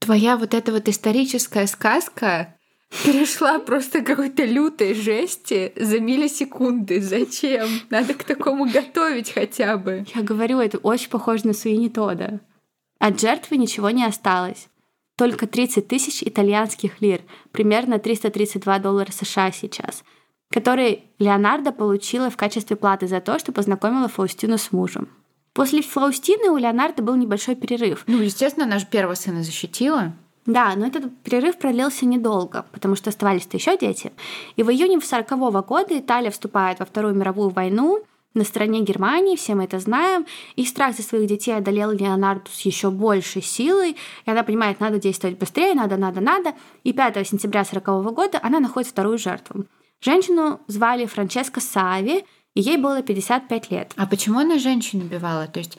Твоя 0.00 0.36
вот 0.36 0.54
эта 0.54 0.72
вот 0.72 0.88
историческая 0.88 1.66
сказка 1.66 2.56
перешла 3.04 3.58
просто 3.58 4.02
какой-то 4.02 4.44
лютой 4.44 4.94
жести 4.94 5.72
за 5.76 6.00
миллисекунды. 6.00 7.00
Зачем? 7.00 7.68
Надо 7.90 8.14
к 8.14 8.24
такому 8.24 8.68
готовить 8.70 9.32
хотя 9.32 9.76
бы. 9.76 10.04
Я 10.14 10.22
говорю, 10.22 10.58
это 10.58 10.78
очень 10.78 11.10
похоже 11.10 11.46
на 11.46 11.52
Суини 11.52 11.88
Тода. 11.88 12.40
От 13.00 13.18
жертвы 13.18 13.56
ничего 13.56 13.90
не 13.90 14.04
осталось. 14.04 14.68
Только 15.16 15.46
30 15.46 15.88
тысяч 15.88 16.22
итальянских 16.22 17.00
лир, 17.00 17.22
примерно 17.50 17.98
332 17.98 18.78
доллара 18.78 19.10
США 19.10 19.50
сейчас, 19.50 20.04
которые 20.50 21.04
Леонардо 21.18 21.72
получила 21.72 22.30
в 22.30 22.36
качестве 22.36 22.76
платы 22.76 23.06
за 23.06 23.20
то, 23.20 23.38
что 23.38 23.52
познакомила 23.52 24.08
Фаустину 24.08 24.58
с 24.58 24.70
мужем. 24.70 25.08
После 25.54 25.82
Фаустины 25.82 26.50
у 26.50 26.58
Леонардо 26.58 27.02
был 27.02 27.16
небольшой 27.16 27.56
перерыв. 27.56 28.04
Ну, 28.06 28.20
естественно, 28.20 28.66
она 28.66 28.78
же 28.78 28.86
первого 28.86 29.14
сына 29.14 29.42
защитила. 29.42 30.12
Да, 30.44 30.74
но 30.76 30.86
этот 30.86 31.16
перерыв 31.22 31.58
продлился 31.58 32.06
недолго, 32.06 32.66
потому 32.72 32.96
что 32.96 33.10
оставались-то 33.10 33.56
еще 33.56 33.78
дети. 33.78 34.12
И 34.56 34.62
в 34.62 34.70
июне 34.70 34.96
1940 34.96 35.66
года 35.66 35.98
Италия 35.98 36.30
вступает 36.30 36.78
во 36.80 36.86
Вторую 36.86 37.14
мировую 37.14 37.50
войну 37.50 38.02
на 38.34 38.44
стороне 38.44 38.82
Германии, 38.82 39.36
все 39.36 39.54
мы 39.54 39.64
это 39.64 39.78
знаем, 39.78 40.26
и 40.56 40.64
страх 40.64 40.96
за 40.96 41.02
своих 41.02 41.28
детей 41.28 41.52
одолел 41.52 41.90
Леонарду 41.90 42.50
с 42.50 42.60
еще 42.60 42.90
большей 42.90 43.42
силой, 43.42 43.96
и 44.24 44.30
она 44.30 44.42
понимает, 44.42 44.80
надо 44.80 44.98
действовать 44.98 45.38
быстрее, 45.38 45.74
надо, 45.74 45.96
надо, 45.96 46.20
надо, 46.20 46.52
и 46.84 46.92
5 46.92 47.26
сентября 47.26 47.62
1940 47.62 48.14
года 48.14 48.40
она 48.42 48.60
находит 48.60 48.90
вторую 48.90 49.18
жертву. 49.18 49.66
Женщину 50.00 50.60
звали 50.66 51.06
Франческа 51.06 51.60
Сави, 51.60 52.24
и 52.54 52.60
ей 52.60 52.76
было 52.76 53.02
55 53.02 53.70
лет. 53.70 53.92
А 53.96 54.06
почему 54.06 54.38
она 54.38 54.58
женщин 54.58 55.02
убивала? 55.02 55.46
То 55.46 55.58
есть 55.58 55.78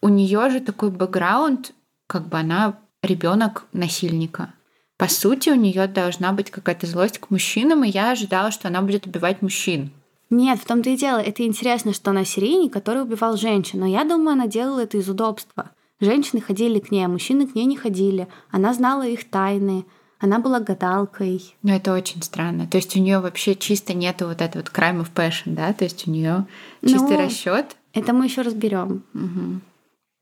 у 0.00 0.08
нее 0.08 0.50
же 0.50 0.60
такой 0.60 0.90
бэкграунд, 0.90 1.72
как 2.06 2.28
бы 2.28 2.38
она 2.38 2.78
ребенок 3.02 3.66
насильника. 3.72 4.54
По 4.96 5.06
сути, 5.06 5.50
у 5.50 5.54
нее 5.54 5.86
должна 5.86 6.32
быть 6.32 6.50
какая-то 6.50 6.86
злость 6.86 7.18
к 7.18 7.30
мужчинам, 7.30 7.84
и 7.84 7.88
я 7.88 8.10
ожидала, 8.10 8.50
что 8.50 8.68
она 8.68 8.82
будет 8.82 9.06
убивать 9.06 9.42
мужчин. 9.42 9.92
Нет, 10.30 10.58
в 10.58 10.66
том-то 10.66 10.90
и 10.90 10.96
дело. 10.96 11.18
Это 11.18 11.44
интересно, 11.44 11.92
что 11.94 12.10
она 12.10 12.24
серийник, 12.24 12.72
который 12.72 13.02
убивал 13.02 13.36
женщин. 13.36 13.80
Но 13.80 13.86
я 13.86 14.04
думаю, 14.04 14.32
она 14.32 14.46
делала 14.46 14.80
это 14.80 14.98
из 14.98 15.08
удобства. 15.08 15.70
Женщины 16.00 16.40
ходили 16.40 16.78
к 16.78 16.90
ней, 16.90 17.04
а 17.04 17.08
мужчины 17.08 17.46
к 17.46 17.54
ней 17.54 17.64
не 17.64 17.76
ходили. 17.76 18.28
Она 18.50 18.74
знала 18.74 19.06
их 19.06 19.28
тайны. 19.28 19.84
Она 20.20 20.38
была 20.38 20.60
гадалкой. 20.60 21.54
Ну, 21.62 21.72
это 21.72 21.94
очень 21.94 22.22
странно. 22.22 22.66
То 22.66 22.76
есть 22.76 22.96
у 22.96 23.00
нее 23.00 23.20
вообще 23.20 23.54
чисто 23.54 23.94
нету 23.94 24.26
вот 24.26 24.40
этого 24.40 24.62
вот 24.62 24.72
crime 24.72 25.00
of 25.00 25.12
passion, 25.14 25.54
да? 25.54 25.72
То 25.72 25.84
есть 25.84 26.06
у 26.06 26.10
нее 26.10 26.46
чистый 26.82 27.16
ну, 27.16 27.24
расчет. 27.24 27.76
Это 27.94 28.12
мы 28.12 28.26
еще 28.26 28.42
разберем. 28.42 29.04
Угу. 29.14 29.60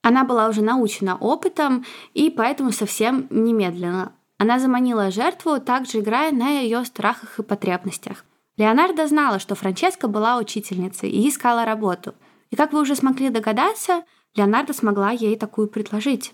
Она 0.03 0.25
была 0.25 0.49
уже 0.49 0.63
научена 0.63 1.17
опытом 1.17 1.85
и 2.15 2.31
поэтому 2.31 2.73
совсем 2.73 3.27
немедленно. 3.31 4.13
Она 4.39 4.59
заманила 4.59 5.11
жертву, 5.11 5.61
также 5.61 6.01
играя 6.01 6.31
на 6.31 6.61
ее 6.61 6.85
страхах 6.85 7.39
и 7.39 7.43
потребностях. 7.43 8.25
Леонардо 8.57 9.07
знала, 9.07 9.39
что 9.39 9.55
Франческа 9.55 10.09
была 10.09 10.39
учительницей 10.39 11.11
и 11.11 11.29
искала 11.29 11.65
работу. 11.65 12.15
И 12.51 12.57
как 12.57 12.73
вы 12.73 12.81
уже 12.81 12.97
смогли 12.97 13.29
догадаться, 13.29 14.05
Леонардо 14.35 14.73
смогла 14.73 15.11
ей 15.11 15.37
такую 15.37 15.69
предложить. 15.69 16.33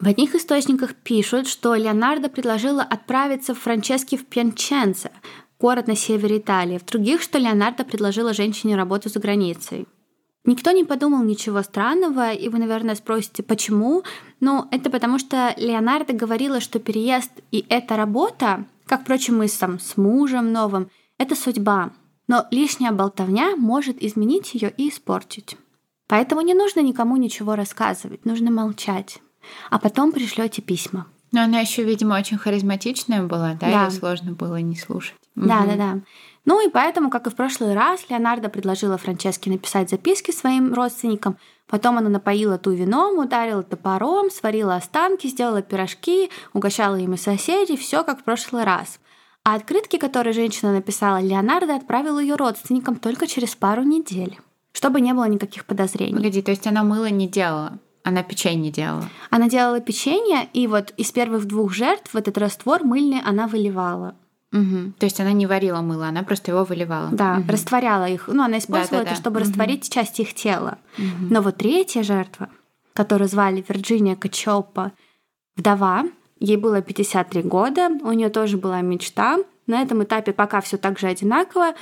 В 0.00 0.06
одних 0.06 0.34
источниках 0.34 0.94
пишут, 0.94 1.48
что 1.48 1.74
Леонардо 1.74 2.28
предложила 2.28 2.82
отправиться 2.82 3.54
в 3.54 3.58
Франческе 3.58 4.16
в 4.16 4.26
Пьянченце, 4.26 5.10
город 5.58 5.88
на 5.88 5.96
севере 5.96 6.38
Италии. 6.38 6.78
В 6.78 6.86
других, 6.86 7.20
что 7.20 7.38
Леонардо 7.38 7.84
предложила 7.84 8.32
женщине 8.32 8.76
работу 8.76 9.08
за 9.08 9.18
границей. 9.18 9.86
Никто 10.44 10.70
не 10.70 10.84
подумал 10.84 11.24
ничего 11.24 11.62
странного, 11.62 12.32
и 12.32 12.48
вы, 12.48 12.58
наверное, 12.58 12.94
спросите, 12.94 13.42
почему? 13.42 14.04
Ну, 14.40 14.66
это 14.70 14.88
потому 14.88 15.18
что 15.18 15.52
Леонардо 15.58 16.14
говорила, 16.14 16.60
что 16.60 16.78
переезд 16.78 17.32
и 17.50 17.66
эта 17.68 17.96
работа, 17.96 18.64
как, 18.86 19.02
впрочем, 19.02 19.42
и 19.42 19.48
сам 19.48 19.78
с 19.80 19.96
мужем 19.96 20.52
новым, 20.52 20.90
это 21.18 21.34
судьба. 21.34 21.90
Но 22.26 22.46
лишняя 22.50 22.92
болтовня 22.92 23.56
может 23.56 24.02
изменить 24.02 24.54
ее 24.54 24.72
и 24.76 24.88
испортить. 24.90 25.56
Поэтому 26.06 26.40
не 26.40 26.54
нужно 26.54 26.80
никому 26.80 27.16
ничего 27.16 27.54
рассказывать, 27.54 28.24
нужно 28.24 28.50
молчать 28.50 29.20
а 29.70 29.78
потом 29.78 30.12
пришлете 30.12 30.62
письма. 30.62 31.06
Но 31.30 31.42
она 31.42 31.60
еще, 31.60 31.84
видимо, 31.84 32.14
очень 32.14 32.38
харизматичная 32.38 33.22
была, 33.22 33.54
да, 33.60 33.70
да. 33.70 33.84
ее 33.84 33.90
сложно 33.90 34.32
было 34.32 34.56
не 34.56 34.76
слушать. 34.76 35.14
Да, 35.34 35.60
угу. 35.60 35.68
да, 35.68 35.76
да. 35.76 36.00
Ну 36.46 36.66
и 36.66 36.70
поэтому, 36.70 37.10
как 37.10 37.26
и 37.26 37.30
в 37.30 37.36
прошлый 37.36 37.74
раз, 37.74 38.08
Леонардо 38.08 38.48
предложила 38.48 38.96
Франческе 38.96 39.50
написать 39.50 39.90
записки 39.90 40.30
своим 40.30 40.72
родственникам. 40.72 41.36
Потом 41.66 41.98
она 41.98 42.08
напоила 42.08 42.56
ту 42.56 42.70
вином, 42.70 43.18
ударила 43.18 43.62
топором, 43.62 44.30
сварила 44.30 44.76
останки, 44.76 45.26
сделала 45.26 45.60
пирожки, 45.60 46.30
угощала 46.54 46.96
ими 46.96 47.16
соседей, 47.16 47.76
все 47.76 48.02
как 48.04 48.20
в 48.20 48.24
прошлый 48.24 48.64
раз. 48.64 48.98
А 49.48 49.54
открытки, 49.54 49.96
которые 49.96 50.34
женщина 50.34 50.74
написала, 50.74 51.22
Леонардо 51.22 51.74
отправил 51.74 52.18
ее 52.18 52.34
родственникам 52.34 52.96
только 52.96 53.26
через 53.26 53.54
пару 53.54 53.82
недель, 53.82 54.38
чтобы 54.72 55.00
не 55.00 55.14
было 55.14 55.26
никаких 55.26 55.64
подозрений. 55.64 56.14
Погоди, 56.14 56.42
то 56.42 56.50
есть 56.50 56.66
она 56.66 56.82
мыло 56.82 57.08
не 57.08 57.26
делала? 57.26 57.78
Она 58.04 58.22
печенье 58.22 58.70
делала. 58.70 59.08
Она 59.30 59.48
делала 59.48 59.80
печенье, 59.80 60.50
и 60.52 60.66
вот 60.66 60.92
из 60.98 61.12
первых 61.12 61.46
двух 61.46 61.72
жертв 61.72 62.14
этот 62.14 62.36
раствор 62.36 62.84
мыльный 62.84 63.22
она 63.24 63.46
выливала. 63.46 64.16
Угу. 64.52 64.92
То 64.98 65.06
есть 65.06 65.18
она 65.18 65.32
не 65.32 65.46
варила 65.46 65.80
мыло, 65.80 66.08
она 66.08 66.24
просто 66.24 66.50
его 66.50 66.64
выливала. 66.64 67.08
Да, 67.10 67.38
угу. 67.38 67.50
растворяла 67.50 68.06
их. 68.06 68.28
Ну, 68.28 68.42
она 68.42 68.58
использовала 68.58 69.02
да, 69.02 69.04
да, 69.04 69.10
это, 69.12 69.18
чтобы 69.18 69.40
угу. 69.40 69.46
растворить 69.48 69.90
части 69.90 70.20
их 70.20 70.34
тела. 70.34 70.76
Угу. 70.98 71.28
Но 71.30 71.40
вот 71.40 71.56
третья 71.56 72.02
жертва, 72.02 72.50
которую 72.92 73.28
звали 73.28 73.64
Вирджиния 73.66 74.14
Качопа, 74.14 74.92
вдова, 75.56 76.04
ей 76.40 76.56
было 76.56 76.82
53 76.82 77.42
года, 77.42 77.88
у 78.02 78.12
нее 78.12 78.28
тоже 78.28 78.56
была 78.56 78.80
мечта. 78.80 79.38
На 79.66 79.82
этом 79.82 80.02
этапе 80.02 80.32
пока 80.32 80.60
все 80.60 80.78
так 80.78 80.98
же 80.98 81.08
одинаково. 81.08 81.74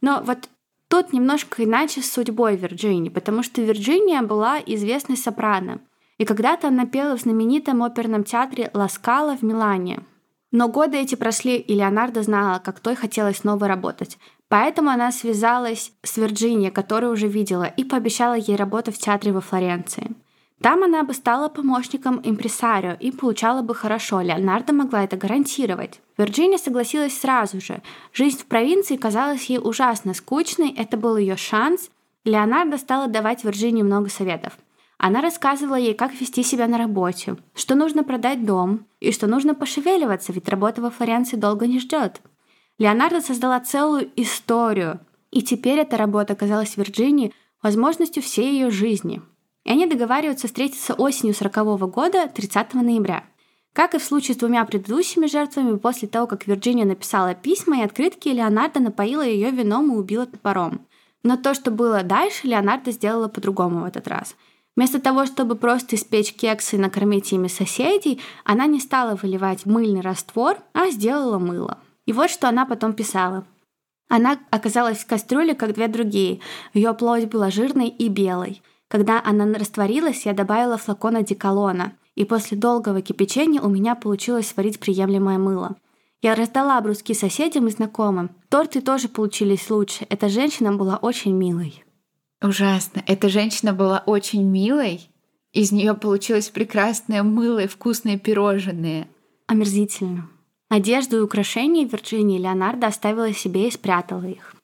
Но 0.00 0.22
вот 0.24 0.48
Тут 0.88 1.12
немножко 1.12 1.64
иначе 1.64 2.00
с 2.00 2.10
судьбой 2.10 2.56
Вирджинии, 2.56 3.10
потому 3.10 3.42
что 3.42 3.60
Вирджиния 3.60 4.22
была 4.22 4.58
известной 4.58 5.18
сопрано. 5.18 5.80
И 6.16 6.24
когда-то 6.24 6.68
она 6.68 6.86
пела 6.86 7.16
в 7.16 7.20
знаменитом 7.20 7.82
оперном 7.82 8.24
театре 8.24 8.70
«Ласкала» 8.72 9.36
в 9.36 9.42
Милане. 9.42 10.00
Но 10.50 10.68
годы 10.68 10.96
эти 10.96 11.14
прошли, 11.14 11.58
и 11.58 11.74
Леонардо 11.74 12.22
знала, 12.22 12.58
как 12.58 12.80
той 12.80 12.96
хотелось 12.96 13.38
снова 13.38 13.68
работать. 13.68 14.18
Поэтому 14.48 14.88
она 14.88 15.12
связалась 15.12 15.92
с 16.02 16.16
Вирджинией, 16.16 16.70
которую 16.70 17.12
уже 17.12 17.28
видела, 17.28 17.64
и 17.64 17.84
пообещала 17.84 18.34
ей 18.34 18.56
работу 18.56 18.90
в 18.90 18.96
театре 18.96 19.32
во 19.32 19.42
Флоренции. 19.42 20.12
Там 20.60 20.82
она 20.82 21.04
бы 21.04 21.14
стала 21.14 21.48
помощником 21.48 22.20
импресарио 22.24 22.96
и 22.98 23.12
получала 23.12 23.62
бы 23.62 23.74
хорошо. 23.74 24.20
Леонардо 24.20 24.72
могла 24.72 25.04
это 25.04 25.16
гарантировать. 25.16 26.00
Вирджиния 26.16 26.58
согласилась 26.58 27.16
сразу 27.16 27.60
же. 27.60 27.80
Жизнь 28.12 28.40
в 28.40 28.46
провинции 28.46 28.96
казалась 28.96 29.44
ей 29.46 29.60
ужасно 29.62 30.14
скучной, 30.14 30.74
это 30.76 30.96
был 30.96 31.16
ее 31.16 31.36
шанс. 31.36 31.90
Леонардо 32.24 32.76
стала 32.76 33.06
давать 33.06 33.44
Вирджинии 33.44 33.82
много 33.82 34.08
советов. 34.08 34.58
Она 34.98 35.20
рассказывала 35.20 35.76
ей, 35.76 35.94
как 35.94 36.12
вести 36.20 36.42
себя 36.42 36.66
на 36.66 36.76
работе, 36.76 37.36
что 37.54 37.76
нужно 37.76 38.02
продать 38.02 38.44
дом 38.44 38.84
и 38.98 39.12
что 39.12 39.28
нужно 39.28 39.54
пошевеливаться, 39.54 40.32
ведь 40.32 40.48
работа 40.48 40.82
во 40.82 40.90
Флоренции 40.90 41.36
долго 41.36 41.68
не 41.68 41.78
ждет. 41.78 42.20
Леонардо 42.78 43.20
создала 43.20 43.60
целую 43.60 44.10
историю, 44.16 44.98
и 45.30 45.42
теперь 45.42 45.78
эта 45.78 45.96
работа 45.96 46.34
казалась 46.34 46.76
Вирджинии 46.76 47.32
возможностью 47.62 48.24
всей 48.24 48.54
ее 48.54 48.72
жизни– 48.72 49.22
и 49.68 49.70
они 49.70 49.84
договариваются 49.84 50.46
встретиться 50.46 50.94
осенью 50.94 51.34
40 51.34 51.90
года, 51.90 52.26
30 52.26 52.72
ноября. 52.72 53.24
Как 53.74 53.94
и 53.94 53.98
в 53.98 54.02
случае 54.02 54.34
с 54.34 54.38
двумя 54.38 54.64
предыдущими 54.64 55.26
жертвами, 55.26 55.76
после 55.76 56.08
того, 56.08 56.26
как 56.26 56.46
Вирджиния 56.46 56.86
написала 56.86 57.34
письма 57.34 57.80
и 57.80 57.82
открытки, 57.82 58.30
Леонардо 58.30 58.80
напоила 58.80 59.20
ее 59.20 59.50
вином 59.50 59.92
и 59.92 59.96
убила 59.96 60.24
топором. 60.24 60.86
Но 61.22 61.36
то, 61.36 61.52
что 61.52 61.70
было 61.70 62.02
дальше, 62.02 62.46
Леонардо 62.46 62.92
сделала 62.92 63.28
по-другому 63.28 63.80
в 63.80 63.84
этот 63.84 64.08
раз. 64.08 64.36
Вместо 64.74 65.00
того, 65.00 65.26
чтобы 65.26 65.54
просто 65.54 65.96
испечь 65.96 66.32
кексы 66.32 66.76
и 66.76 66.80
накормить 66.80 67.30
ими 67.34 67.48
соседей, 67.48 68.22
она 68.44 68.64
не 68.64 68.80
стала 68.80 69.16
выливать 69.16 69.66
мыльный 69.66 70.00
раствор, 70.00 70.56
а 70.72 70.88
сделала 70.88 71.38
мыло. 71.38 71.76
И 72.06 72.14
вот 72.14 72.30
что 72.30 72.48
она 72.48 72.64
потом 72.64 72.94
писала. 72.94 73.44
Она 74.08 74.38
оказалась 74.48 75.00
в 75.00 75.06
кастрюле, 75.06 75.54
как 75.54 75.74
две 75.74 75.88
другие. 75.88 76.40
Ее 76.72 76.94
плоть 76.94 77.26
была 77.26 77.50
жирной 77.50 77.88
и 77.88 78.08
белой. 78.08 78.62
Когда 78.88 79.22
она 79.22 79.46
растворилась, 79.58 80.24
я 80.24 80.32
добавила 80.32 80.78
флакон 80.78 81.16
одеколона, 81.16 81.92
и 82.14 82.24
после 82.24 82.56
долгого 82.56 83.02
кипячения 83.02 83.60
у 83.60 83.68
меня 83.68 83.94
получилось 83.94 84.48
сварить 84.48 84.80
приемлемое 84.80 85.38
мыло. 85.38 85.76
Я 86.20 86.34
раздала 86.34 86.80
бруски 86.80 87.14
соседям 87.14 87.68
и 87.68 87.70
знакомым. 87.70 88.30
Торты 88.48 88.80
тоже 88.80 89.08
получились 89.08 89.70
лучше. 89.70 90.04
Эта 90.08 90.28
женщина 90.28 90.72
была 90.72 90.96
очень 90.96 91.32
милой. 91.32 91.84
Ужасно. 92.42 93.04
Эта 93.06 93.28
женщина 93.28 93.72
была 93.72 94.02
очень 94.04 94.42
милой. 94.42 95.10
Из 95.52 95.70
нее 95.70 95.94
получилось 95.94 96.48
прекрасное 96.48 97.22
мыло 97.22 97.60
и 97.60 97.68
вкусные 97.68 98.18
пирожные. 98.18 99.08
Омерзительно. 99.46 100.28
Одежду 100.68 101.18
и 101.18 101.20
украшения 101.20 101.86
Вирджинии 101.86 102.38
Леонардо 102.38 102.88
оставила 102.88 103.32
себе 103.32 103.68
и 103.68 103.70
спрятала 103.70 104.24
их. 104.24 104.54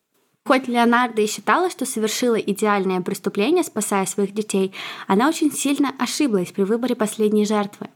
Хоть 0.47 0.69
Леонардо 0.69 1.23
и 1.23 1.27
считала, 1.27 1.71
что 1.71 1.87
совершила 1.87 2.35
идеальное 2.35 3.01
преступление, 3.01 3.65
спасая 3.65 4.05
своих 4.05 4.35
детей, 4.35 4.73
она 5.07 5.29
очень 5.29 5.51
сильно 5.51 5.95
ошиблась 5.99 6.53
при 6.53 6.65
выборе 6.65 6.95
последней 6.95 7.47
жертвы. 7.47 7.89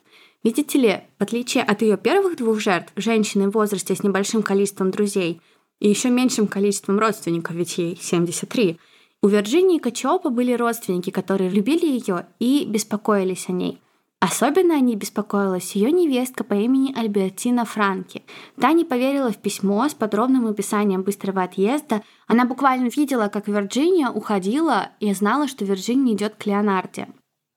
Видите 0.43 0.79
ли, 0.79 1.01
в 1.19 1.23
отличие 1.23 1.63
от 1.63 1.83
ее 1.83 1.99
первых 1.99 2.39
двух 2.39 2.59
жертв, 2.59 2.93
женщины 2.97 3.51
в 3.51 3.55
возрасте 3.55 3.95
с 3.95 4.03
небольшим 4.03 4.43
количеством 4.43 4.91
друзей 4.91 5.43
и 5.79 5.91
еще 5.91 6.09
меньшим 6.09 6.47
количеством 6.47 6.99
родственников, 6.99 7.55
ведь 7.55 7.77
ей 7.77 7.99
73, 8.01 8.79
у 9.21 9.29
Вирджинии 9.29 9.79
Качиопа 9.79 10.31
были 10.31 10.53
родственники, 10.53 11.11
которые 11.11 11.51
любили 11.51 11.85
ее 11.85 12.29
и 12.39 12.65
беспокоились 12.65 13.49
о 13.49 13.53
ней– 13.53 13.79
Особенно 14.21 14.75
о 14.75 14.81
ней 14.81 14.97
беспокоилась 14.97 15.77
ее 15.77 15.93
невестка 15.93 16.43
по 16.43 16.55
имени 16.55 16.93
Альбертина 16.97 17.65
Франки. 17.65 18.25
Та 18.61 18.73
не 18.73 18.85
поверила 18.85 19.31
в 19.31 19.37
письмо 19.37 19.89
с 19.89 19.95
подробным 19.95 20.49
описанием 20.49 21.03
быстрого 21.03 21.45
отъезда. 21.45 22.03
Она 22.27 22.45
буквально 22.45 22.89
видела, 22.89 23.29
как 23.29 23.47
Вирджиния 23.47 24.11
уходила 24.11 24.91
и 24.99 25.13
знала, 25.15 25.47
что 25.47 25.65
Вирджиния 25.65 26.15
идет 26.15 26.35
к 26.35 26.47
Леонарде. 26.47 27.09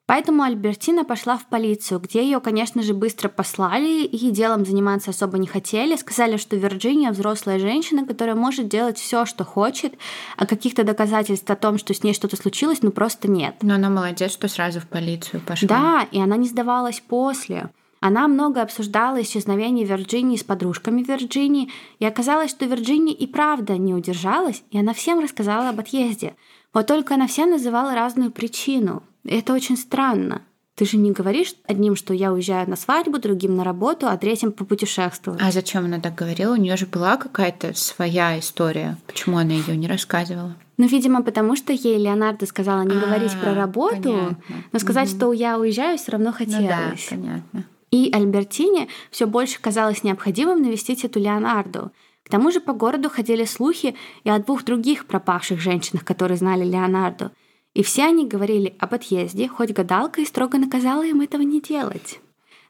Поэтому 0.08 0.44
Альбертина 0.44 1.06
пошла 1.06 1.38
в 1.38 1.46
полицию, 1.46 2.00
где 2.02 2.24
ее, 2.24 2.42
конечно 2.42 2.82
же, 2.82 2.94
быстро 2.94 3.30
послали 3.30 4.04
и 4.04 4.32
делом 4.32 4.66
заниматься 4.66 5.12
особо 5.12 5.38
не 5.38 5.48
хотели. 5.48 5.96
Сказали, 5.96 6.38
что 6.38 6.58
Вирджиния 6.58 7.12
взрослая 7.12 7.60
женщина, 7.60 8.06
которая 8.06 8.36
может 8.36 8.68
делать 8.68 8.98
все, 8.98 9.26
что 9.26 9.46
хочет, 9.46 9.94
а 10.36 10.46
каких-то 10.46 10.84
доказательств 10.84 11.50
о 11.50 11.56
том, 11.56 11.78
что 11.78 11.94
с 11.94 12.04
ней 12.04 12.14
что-то 12.14 12.36
случилось, 12.36 12.82
ну 12.82 12.92
просто 12.92 13.30
нет. 13.30 13.56
Но 13.62 13.76
она 13.76 13.90
молодец, 13.90 14.34
что 14.34 14.48
сразу 14.50 14.82
в 14.82 14.88
полицию 14.88 15.42
пошла. 15.42 15.68
Да, 15.68 16.08
и 16.12 16.20
она 16.20 16.36
не 16.36 16.50
сдавалась 16.50 17.00
после. 17.00 17.70
Она 18.02 18.28
много 18.28 18.64
обсуждала 18.64 19.22
исчезновение 19.22 19.86
Вирджинии 19.86 20.36
с 20.36 20.44
подружками 20.44 21.04
Вирджинии, 21.04 21.70
и 22.00 22.06
оказалось, 22.06 22.50
что 22.50 22.66
Вирджиния 22.66 23.16
и 23.16 23.28
правда 23.28 23.78
не 23.78 23.94
удержалась, 23.94 24.64
и 24.72 24.80
она 24.80 24.94
всем 24.94 25.20
рассказала 25.20 25.70
об 25.70 25.80
отъезде. 25.80 26.36
Вот 26.74 26.88
только 26.88 27.14
она 27.14 27.28
всем 27.28 27.52
называла 27.52 27.94
разную 27.94 28.32
причину. 28.32 29.04
Это 29.26 29.54
очень 29.54 29.78
странно. 29.78 30.42
Ты 30.76 30.86
же 30.86 30.98
не 30.98 31.12
говоришь 31.12 31.54
одним, 31.68 31.96
что 31.96 32.14
я 32.14 32.32
уезжаю 32.32 32.70
на 32.70 32.76
свадьбу, 32.76 33.20
другим 33.20 33.56
на 33.56 33.64
работу, 33.64 34.08
а 34.08 34.18
третьим 34.18 34.52
попутешествовать. 34.52 35.42
А 35.42 35.52
зачем 35.52 35.86
она 35.86 36.00
так 36.00 36.16
говорила? 36.16 36.54
У 36.54 36.58
нее 36.58 36.78
же 36.78 36.86
была 36.86 37.18
какая-то 37.18 37.74
своя 37.76 38.40
история. 38.40 38.98
Почему 39.06 39.38
она 39.38 39.54
ее 39.54 39.76
не 39.78 39.88
рассказывала? 39.88 40.56
Ну, 40.78 40.88
видимо, 40.88 41.22
потому 41.22 41.56
что 41.56 41.74
ей 41.74 42.00
Леонардо 42.00 42.48
сказала 42.48 42.82
не 42.82 43.00
говорить 43.00 43.34
про 43.40 43.52
а, 43.52 43.56
работу, 43.56 44.02
понятно. 44.02 44.38
но 44.72 44.80
сказать, 44.80 45.10
угу. 45.10 45.18
что 45.18 45.34
я 45.34 45.60
уезжаю, 45.60 45.98
все 45.98 46.14
равно 46.14 46.32
хотелось. 46.32 46.62
Ну 46.62 46.68
да, 46.68 46.94
понятно. 47.10 47.66
И 47.92 48.10
Альбертине 48.12 48.88
все 49.12 49.28
больше 49.28 49.60
казалось 49.60 50.04
необходимым 50.04 50.64
навестить 50.64 51.04
эту 51.04 51.20
Леонарду. 51.20 51.92
К 52.24 52.30
тому 52.30 52.52
же 52.52 52.62
по 52.62 52.72
городу 52.72 53.10
ходили 53.10 53.44
слухи 53.44 53.96
и 54.24 54.30
о 54.30 54.40
двух 54.40 54.64
других 54.64 55.06
пропавших 55.06 55.60
женщинах, 55.60 56.06
которые 56.06 56.38
знали 56.38 56.64
Леонарду. 56.64 57.32
И 57.74 57.84
все 57.84 58.06
они 58.06 58.28
говорили 58.28 58.76
об 58.80 58.94
отъезде, 58.94 59.48
хоть 59.48 59.72
гадалка 59.72 60.22
и 60.22 60.26
строго 60.26 60.58
наказала 60.58 61.06
им 61.06 61.22
этого 61.22 61.42
не 61.42 61.62
делать. 61.62 62.20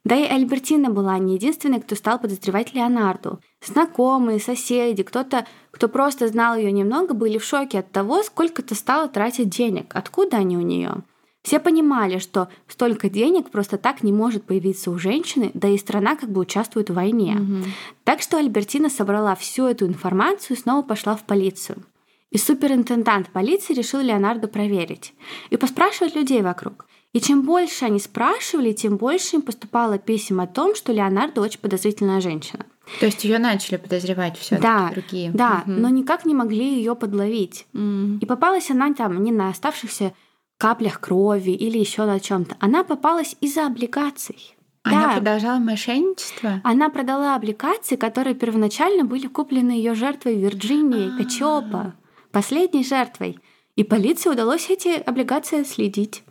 Да 0.04 0.16
и 0.16 0.24
Альбертина 0.24 0.90
была 0.90 1.18
не 1.20 1.36
единственной, 1.36 1.80
кто 1.80 1.96
стал 1.96 2.20
подозревать 2.20 2.74
Леонарду. 2.74 3.40
Знакомые, 3.64 4.40
соседи, 4.40 5.04
кто-то, 5.04 5.46
кто 5.70 5.88
просто 5.88 6.28
знал 6.28 6.56
ее 6.56 6.72
немного, 6.72 7.14
были 7.14 7.38
в 7.38 7.44
шоке 7.44 7.80
от 7.80 7.92
того, 7.92 8.24
сколько-то 8.24 8.74
стало 8.74 9.08
тратить 9.10 9.50
денег, 9.50 9.92
откуда 9.94 10.38
они 10.38 10.58
у 10.58 10.62
нее. 10.62 11.04
Все 11.44 11.60
понимали, 11.60 12.20
что 12.20 12.50
столько 12.68 13.10
денег 13.10 13.50
просто 13.50 13.78
так 13.78 14.04
не 14.04 14.12
может 14.12 14.44
появиться 14.44 14.92
у 14.92 15.00
женщины, 15.00 15.52
да 15.56 15.68
и 15.68 15.78
страна 15.78 16.16
как 16.16 16.30
бы 16.30 16.42
участвует 16.42 16.90
в 16.90 16.94
войне. 16.94 17.36
Угу. 17.36 17.64
Так 18.04 18.22
что 18.22 18.38
Альбертина 18.38 18.90
собрала 18.90 19.36
всю 19.36 19.66
эту 19.66 19.88
информацию 19.88 20.56
и 20.56 20.60
снова 20.60 20.84
пошла 20.84 21.16
в 21.16 21.24
полицию. 21.24 21.84
И 22.32 22.38
суперинтендант 22.38 23.30
полиции 23.30 23.74
решил 23.74 24.00
Леонарду 24.00 24.48
проверить 24.48 25.14
и 25.50 25.58
поспрашивать 25.58 26.16
людей 26.16 26.42
вокруг. 26.42 26.88
И 27.14 27.20
чем 27.20 27.42
больше 27.42 27.86
они 27.86 28.00
спрашивали, 28.00 28.72
тем 28.72 28.96
больше 28.96 29.36
им 29.36 29.42
поступало 29.42 29.98
писем 29.98 30.40
о 30.40 30.48
том, 30.48 30.76
что 30.76 30.94
Леонардо 30.94 31.42
очень 31.42 31.60
подозрительная 31.60 32.22
женщина. 32.22 32.66
То 33.02 33.06
есть 33.06 33.26
ее 33.26 33.38
начали 33.38 33.76
подозревать 33.76 34.38
все 34.38 34.58
да, 34.58 34.92
другие. 34.94 35.32
Да, 35.32 35.64
угу. 35.66 35.74
но 35.74 35.90
никак 35.90 36.26
не 36.26 36.34
могли 36.34 36.78
ее 36.78 36.96
подловить. 36.96 37.68
Угу. 37.74 38.20
И 38.22 38.26
попалась 38.26 38.70
она 38.72 38.94
там 38.94 39.22
не 39.22 39.34
на 39.34 39.50
оставшихся 39.50 40.14
каплях 40.58 41.02
крови 41.02 41.52
или 41.52 41.78
еще 41.78 42.06
на 42.06 42.22
чем-то. 42.22 42.56
Она 42.60 42.86
попалась 42.86 43.36
из-за 43.42 43.68
облигаций. 43.68 44.56
Она 44.84 45.08
да. 45.08 45.14
продолжала 45.16 45.60
мошенничество? 45.60 46.62
Она 46.64 46.90
продала 46.90 47.36
облигации, 47.36 47.98
которые 47.98 48.36
первоначально 48.36 49.04
были 49.04 49.28
куплены 49.28 49.72
ее 49.72 49.96
жертвой 49.96 50.38
Вирджинии 50.38 51.16
Качопа 51.18 51.94
последней 52.32 52.84
жертвой. 52.84 53.38
И 53.76 53.84
полиции 53.84 54.30
удалось 54.30 54.70
эти 54.70 54.90
облигации 54.90 55.64
следить. 55.64 56.24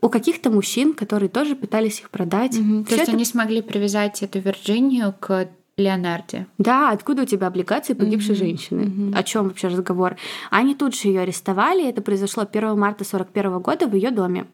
У 0.00 0.08
каких-то 0.08 0.50
мужчин, 0.50 0.94
которые 0.94 1.28
тоже 1.28 1.56
пытались 1.56 2.00
их 2.00 2.10
продать. 2.10 2.56
Угу. 2.58 2.84
То 2.84 2.94
есть 2.94 3.04
это... 3.04 3.12
они 3.12 3.24
смогли 3.24 3.62
привязать 3.62 4.22
эту 4.22 4.38
Вирджинию 4.38 5.14
к 5.18 5.48
Леонарде. 5.76 6.46
Да, 6.58 6.90
откуда 6.90 7.22
у 7.22 7.26
тебя 7.26 7.48
облигации 7.48 7.94
погибшей 7.94 8.34
mm 8.34 8.38
женщины? 8.38 8.80
mm 8.82 9.16
О 9.16 9.22
чем 9.22 9.48
вообще 9.48 9.68
разговор? 9.68 10.16
Они 10.50 10.74
тут 10.74 10.94
же 10.94 11.08
ее 11.08 11.20
арестовали. 11.20 11.88
Это 11.88 12.02
произошло 12.02 12.46
1 12.50 12.78
марта 12.78 13.04
41 13.04 13.58
года 13.60 13.86
в 13.86 13.94
ее 13.94 14.10
доме. 14.10 14.46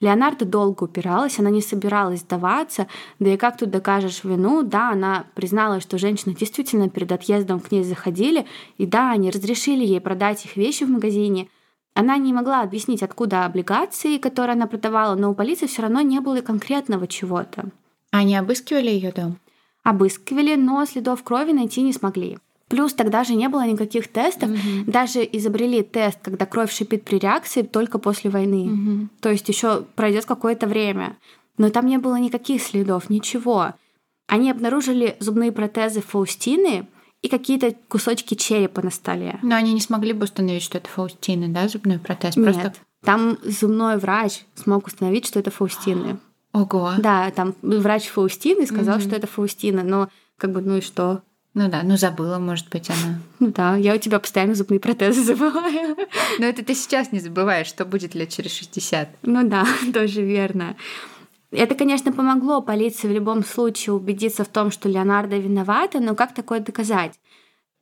Леонардо 0.00 0.44
долго 0.44 0.84
упиралась, 0.84 1.40
она 1.40 1.50
не 1.50 1.60
собиралась 1.60 2.20
сдаваться, 2.20 2.86
да 3.18 3.34
и 3.34 3.36
как 3.36 3.56
тут 3.56 3.70
докажешь 3.70 4.22
вину? 4.22 4.62
Да, 4.62 4.90
она 4.90 5.24
признала, 5.34 5.80
что 5.80 5.98
женщины 5.98 6.34
действительно 6.34 6.88
перед 6.88 7.10
отъездом 7.10 7.58
к 7.58 7.72
ней 7.72 7.82
заходили, 7.82 8.46
и 8.76 8.86
да, 8.86 9.10
они 9.10 9.30
разрешили 9.30 9.84
ей 9.84 10.00
продать 10.00 10.44
их 10.44 10.56
вещи 10.56 10.84
в 10.84 10.90
магазине. 10.90 11.48
Она 11.94 12.16
не 12.16 12.32
могла 12.32 12.62
объяснить, 12.62 13.02
откуда 13.02 13.44
облигации, 13.44 14.18
которые 14.18 14.54
она 14.54 14.68
продавала, 14.68 15.16
но 15.16 15.32
у 15.32 15.34
полиции 15.34 15.66
все 15.66 15.82
равно 15.82 16.00
не 16.00 16.20
было 16.20 16.42
конкретного 16.42 17.08
чего-то. 17.08 17.70
Они 18.12 18.36
обыскивали 18.36 18.90
ее 18.90 19.10
дом? 19.10 19.38
Обыскивали, 19.82 20.54
но 20.54 20.84
следов 20.86 21.24
крови 21.24 21.50
найти 21.50 21.82
не 21.82 21.92
смогли. 21.92 22.38
Плюс 22.68 22.92
тогда 22.92 23.24
же 23.24 23.34
не 23.34 23.48
было 23.48 23.66
никаких 23.66 24.08
тестов. 24.08 24.50
Mm-hmm. 24.50 24.84
Даже 24.86 25.26
изобрели 25.32 25.82
тест, 25.82 26.18
когда 26.22 26.44
кровь 26.46 26.72
шипит 26.72 27.04
при 27.04 27.18
реакции 27.18 27.62
только 27.62 27.98
после 27.98 28.30
войны. 28.30 28.66
Mm-hmm. 28.66 29.08
То 29.20 29.30
есть 29.30 29.48
еще 29.48 29.84
пройдет 29.96 30.26
какое-то 30.26 30.66
время. 30.66 31.16
Но 31.56 31.70
там 31.70 31.86
не 31.86 31.98
было 31.98 32.16
никаких 32.16 32.62
следов, 32.62 33.10
ничего. 33.10 33.74
Они 34.26 34.50
обнаружили 34.50 35.16
зубные 35.18 35.50
протезы 35.50 36.02
Фаустины 36.02 36.86
и 37.22 37.28
какие-то 37.28 37.74
кусочки 37.88 38.34
черепа 38.34 38.82
на 38.82 38.90
столе. 38.90 39.38
Но 39.42 39.56
они 39.56 39.72
не 39.72 39.80
смогли 39.80 40.12
бы 40.12 40.24
установить, 40.24 40.62
что 40.62 40.78
это 40.78 40.88
Фаустины, 40.88 41.48
да, 41.48 41.68
зубной 41.68 41.98
протез? 41.98 42.36
Нет. 42.36 42.54
Просто... 42.54 42.74
Там 43.02 43.38
зубной 43.42 43.96
врач 43.96 44.42
смог 44.54 44.86
установить, 44.86 45.26
что 45.26 45.38
это 45.38 45.50
Фаустины. 45.50 46.18
Ого. 46.52 46.92
Да, 46.98 47.30
там 47.30 47.54
врач 47.62 48.08
Фаустины 48.08 48.66
сказал, 48.66 48.98
mm-hmm. 48.98 49.02
что 49.02 49.16
это 49.16 49.26
Фаустина, 49.26 49.82
но 49.82 50.08
как 50.36 50.52
бы, 50.52 50.60
ну 50.60 50.76
и 50.76 50.80
что? 50.80 51.22
Ну 51.58 51.68
да, 51.68 51.82
ну 51.82 51.96
забыла, 51.96 52.38
может 52.38 52.68
быть, 52.68 52.88
она. 52.88 53.18
Ну 53.40 53.48
да, 53.50 53.74
я 53.74 53.96
у 53.96 53.98
тебя 53.98 54.20
постоянно 54.20 54.54
зубные 54.54 54.78
протезы 54.78 55.24
забываю. 55.24 55.96
Но 56.38 56.46
это 56.46 56.64
ты 56.64 56.72
сейчас 56.72 57.10
не 57.10 57.18
забываешь, 57.18 57.66
что 57.66 57.84
будет 57.84 58.14
лет 58.14 58.28
через 58.28 58.52
60. 58.52 59.08
Ну 59.22 59.48
да, 59.48 59.66
тоже 59.92 60.22
верно. 60.22 60.76
Это, 61.50 61.74
конечно, 61.74 62.12
помогло 62.12 62.62
полиции 62.62 63.08
в 63.08 63.10
любом 63.10 63.44
случае 63.44 63.94
убедиться 63.94 64.44
в 64.44 64.48
том, 64.48 64.70
что 64.70 64.88
Леонардо 64.88 65.36
виновата, 65.36 65.98
но 65.98 66.14
как 66.14 66.32
такое 66.32 66.60
доказать? 66.60 67.18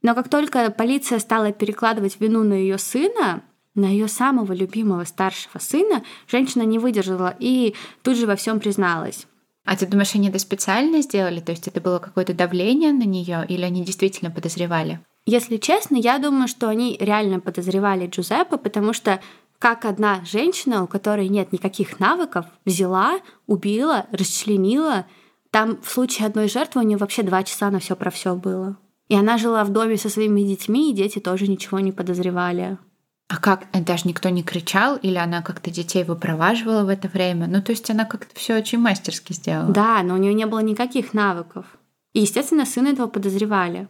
Но 0.00 0.14
как 0.14 0.30
только 0.30 0.70
полиция 0.70 1.18
стала 1.18 1.52
перекладывать 1.52 2.18
вину 2.18 2.44
на 2.44 2.54
ее 2.54 2.78
сына, 2.78 3.42
на 3.74 3.88
ее 3.88 4.08
самого 4.08 4.54
любимого 4.54 5.04
старшего 5.04 5.58
сына, 5.58 6.02
женщина 6.26 6.62
не 6.62 6.78
выдержала 6.78 7.36
и 7.38 7.74
тут 8.02 8.16
же 8.16 8.26
во 8.26 8.36
всем 8.36 8.58
призналась. 8.58 9.26
А 9.66 9.76
ты 9.76 9.84
думаешь, 9.84 10.14
они 10.14 10.28
это 10.28 10.38
специально 10.38 11.02
сделали? 11.02 11.40
То 11.40 11.50
есть 11.50 11.66
это 11.66 11.80
было 11.80 11.98
какое-то 11.98 12.32
давление 12.32 12.92
на 12.92 13.02
нее, 13.02 13.44
или 13.48 13.62
они 13.62 13.84
действительно 13.84 14.30
подозревали? 14.30 15.00
Если 15.26 15.56
честно, 15.56 15.96
я 15.96 16.18
думаю, 16.18 16.46
что 16.46 16.68
они 16.68 16.96
реально 17.00 17.40
подозревали 17.40 18.06
Джузеппе, 18.06 18.58
потому 18.58 18.92
что 18.92 19.20
как 19.58 19.84
одна 19.84 20.24
женщина, 20.24 20.84
у 20.84 20.86
которой 20.86 21.28
нет 21.28 21.52
никаких 21.52 21.98
навыков, 21.98 22.46
взяла, 22.64 23.18
убила, 23.48 24.06
расчленила. 24.12 25.06
Там 25.50 25.82
в 25.82 25.90
случае 25.90 26.28
одной 26.28 26.48
жертвы 26.48 26.82
у 26.82 26.84
нее 26.84 26.96
вообще 26.96 27.24
два 27.24 27.42
часа 27.42 27.70
на 27.70 27.80
все 27.80 27.96
про 27.96 28.10
все 28.10 28.36
было. 28.36 28.76
И 29.08 29.16
она 29.16 29.36
жила 29.36 29.64
в 29.64 29.70
доме 29.70 29.96
со 29.96 30.08
своими 30.08 30.42
детьми, 30.42 30.90
и 30.90 30.94
дети 30.94 31.18
тоже 31.18 31.48
ничего 31.48 31.80
не 31.80 31.90
подозревали. 31.90 32.78
А 33.28 33.38
как? 33.38 33.64
Э, 33.72 33.80
даже 33.80 34.06
никто 34.06 34.28
не 34.28 34.42
кричал, 34.42 34.96
или 34.96 35.16
она 35.16 35.42
как-то 35.42 35.70
детей 35.70 36.04
выпроваживала 36.04 36.84
в 36.84 36.88
это 36.88 37.08
время? 37.08 37.46
Ну, 37.48 37.60
то 37.60 37.72
есть 37.72 37.90
она 37.90 38.04
как-то 38.04 38.34
все 38.38 38.56
очень 38.56 38.78
мастерски 38.78 39.32
сделала. 39.32 39.72
Да, 39.72 40.02
но 40.02 40.14
у 40.14 40.16
нее 40.18 40.34
не 40.34 40.46
было 40.46 40.60
никаких 40.60 41.12
навыков. 41.12 41.66
И, 42.12 42.20
естественно, 42.20 42.64
сына 42.64 42.88
этого 42.88 43.08
подозревали. 43.08 43.88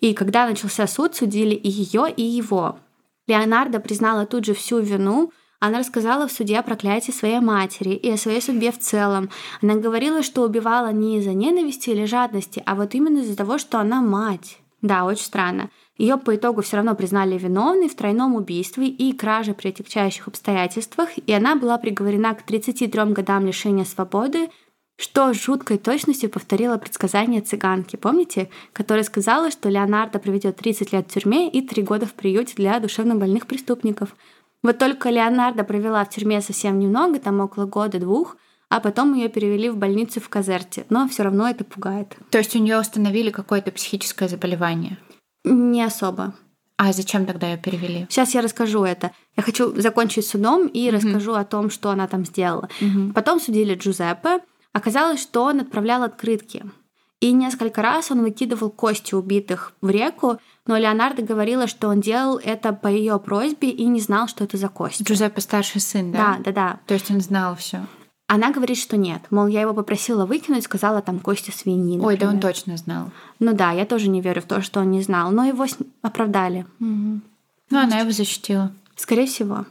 И 0.00 0.14
когда 0.14 0.46
начался 0.46 0.86
суд, 0.86 1.14
судили 1.14 1.54
и 1.54 1.68
ее, 1.68 2.10
и 2.10 2.22
его. 2.22 2.78
Леонардо 3.28 3.78
признала 3.78 4.26
тут 4.26 4.44
же 4.44 4.54
всю 4.54 4.80
вину. 4.80 5.32
Она 5.60 5.78
рассказала 5.78 6.26
в 6.26 6.32
суде 6.32 6.58
о 6.58 6.62
проклятии 6.62 7.12
своей 7.12 7.38
матери 7.38 7.90
и 7.90 8.10
о 8.10 8.16
своей 8.16 8.40
судьбе 8.40 8.72
в 8.72 8.80
целом. 8.80 9.30
Она 9.62 9.76
говорила, 9.76 10.24
что 10.24 10.42
убивала 10.42 10.90
не 10.90 11.18
из-за 11.18 11.34
ненависти 11.34 11.90
или 11.90 12.04
жадности, 12.04 12.62
а 12.66 12.74
вот 12.74 12.94
именно 12.94 13.18
из-за 13.18 13.36
того, 13.36 13.58
что 13.58 13.78
она 13.78 14.00
мать. 14.00 14.58
Да, 14.80 15.04
очень 15.04 15.24
странно. 15.24 15.70
Ее 15.98 16.16
по 16.16 16.34
итогу 16.34 16.62
все 16.62 16.76
равно 16.76 16.94
признали 16.94 17.36
виновной 17.36 17.88
в 17.88 17.94
тройном 17.94 18.34
убийстве 18.34 18.88
и 18.88 19.12
краже 19.12 19.54
при 19.54 19.68
отягчающих 19.68 20.26
обстоятельствах, 20.28 21.10
и 21.18 21.32
она 21.32 21.54
была 21.54 21.76
приговорена 21.78 22.34
к 22.34 22.42
33 22.42 23.12
годам 23.12 23.46
лишения 23.46 23.84
свободы, 23.84 24.48
что 24.96 25.32
с 25.34 25.36
жуткой 25.36 25.78
точностью 25.78 26.30
повторило 26.30 26.78
предсказание 26.78 27.40
цыганки, 27.40 27.96
помните, 27.96 28.48
которая 28.72 29.04
сказала, 29.04 29.50
что 29.50 29.68
Леонардо 29.68 30.18
проведет 30.18 30.56
30 30.56 30.92
лет 30.92 31.08
в 31.08 31.12
тюрьме 31.12 31.50
и 31.50 31.60
3 31.60 31.82
года 31.82 32.06
в 32.06 32.14
приюте 32.14 32.54
для 32.56 32.78
душевнобольных 32.78 33.46
преступников. 33.46 34.14
Вот 34.62 34.78
только 34.78 35.10
Леонардо 35.10 35.64
провела 35.64 36.04
в 36.04 36.10
тюрьме 36.10 36.40
совсем 36.40 36.78
немного, 36.78 37.18
там 37.18 37.40
около 37.40 37.66
года-двух, 37.66 38.36
а 38.68 38.80
потом 38.80 39.12
ее 39.14 39.28
перевели 39.28 39.68
в 39.68 39.76
больницу 39.76 40.20
в 40.20 40.28
Казерте. 40.28 40.86
Но 40.88 41.06
все 41.08 41.24
равно 41.24 41.48
это 41.48 41.64
пугает. 41.64 42.16
То 42.30 42.38
есть 42.38 42.54
у 42.56 42.58
нее 42.58 42.78
установили 42.78 43.30
какое-то 43.30 43.70
психическое 43.72 44.28
заболевание? 44.28 44.98
Не 45.44 45.82
особо. 45.84 46.34
А 46.76 46.92
зачем 46.92 47.26
тогда 47.26 47.50
ее 47.50 47.58
перевели? 47.58 48.06
Сейчас 48.08 48.34
я 48.34 48.42
расскажу 48.42 48.82
это. 48.84 49.12
Я 49.36 49.42
хочу 49.42 49.78
закончить 49.80 50.26
судом 50.26 50.66
и 50.66 50.86
mm-hmm. 50.86 50.90
расскажу 50.90 51.34
о 51.34 51.44
том, 51.44 51.70
что 51.70 51.90
она 51.90 52.08
там 52.08 52.24
сделала. 52.24 52.68
Mm-hmm. 52.80 53.12
Потом 53.12 53.40
судили 53.40 53.74
Джузеппе. 53.74 54.40
Оказалось, 54.72 55.20
что 55.20 55.44
он 55.44 55.60
отправлял 55.60 56.02
открытки. 56.02 56.64
И 57.20 57.30
несколько 57.30 57.82
раз 57.82 58.10
он 58.10 58.22
выкидывал 58.22 58.68
кости 58.70 59.14
убитых 59.14 59.74
в 59.80 59.90
реку, 59.90 60.38
но 60.66 60.76
Леонардо 60.76 61.22
говорила, 61.22 61.68
что 61.68 61.86
он 61.86 62.00
делал 62.00 62.40
это 62.42 62.72
по 62.72 62.88
ее 62.88 63.16
просьбе 63.20 63.70
и 63.70 63.84
не 63.84 64.00
знал, 64.00 64.26
что 64.26 64.42
это 64.42 64.56
за 64.56 64.68
кость. 64.68 65.02
Джузеппе 65.02 65.40
старший 65.40 65.80
сын, 65.80 66.10
да? 66.10 66.38
Да, 66.38 66.42
да, 66.44 66.52
да. 66.52 66.80
То 66.86 66.94
есть 66.94 67.12
он 67.12 67.20
знал 67.20 67.54
все. 67.54 67.86
Она 68.34 68.50
говорит, 68.50 68.78
что 68.78 68.96
нет. 68.96 69.20
Мол, 69.28 69.46
я 69.46 69.60
его 69.60 69.74
попросила 69.74 70.24
выкинуть, 70.24 70.64
сказала 70.64 71.02
там 71.02 71.20
кости 71.20 71.50
свиньи. 71.50 71.98
Например. 71.98 72.06
Ой, 72.06 72.16
да 72.16 72.28
он 72.28 72.40
точно 72.40 72.78
знал. 72.78 73.10
Ну 73.40 73.52
да, 73.52 73.72
я 73.72 73.84
тоже 73.84 74.08
не 74.08 74.22
верю 74.22 74.40
в 74.40 74.46
то, 74.46 74.62
что 74.62 74.80
он 74.80 74.90
не 74.90 75.02
знал. 75.02 75.30
Но 75.32 75.44
его 75.44 75.66
оправдали. 76.00 76.64
Угу. 76.80 77.20
Ну, 77.68 77.78
она 77.78 77.98
его 77.98 78.10
защитила. 78.10 78.72
Скорее 78.96 79.26
всего. 79.26 79.66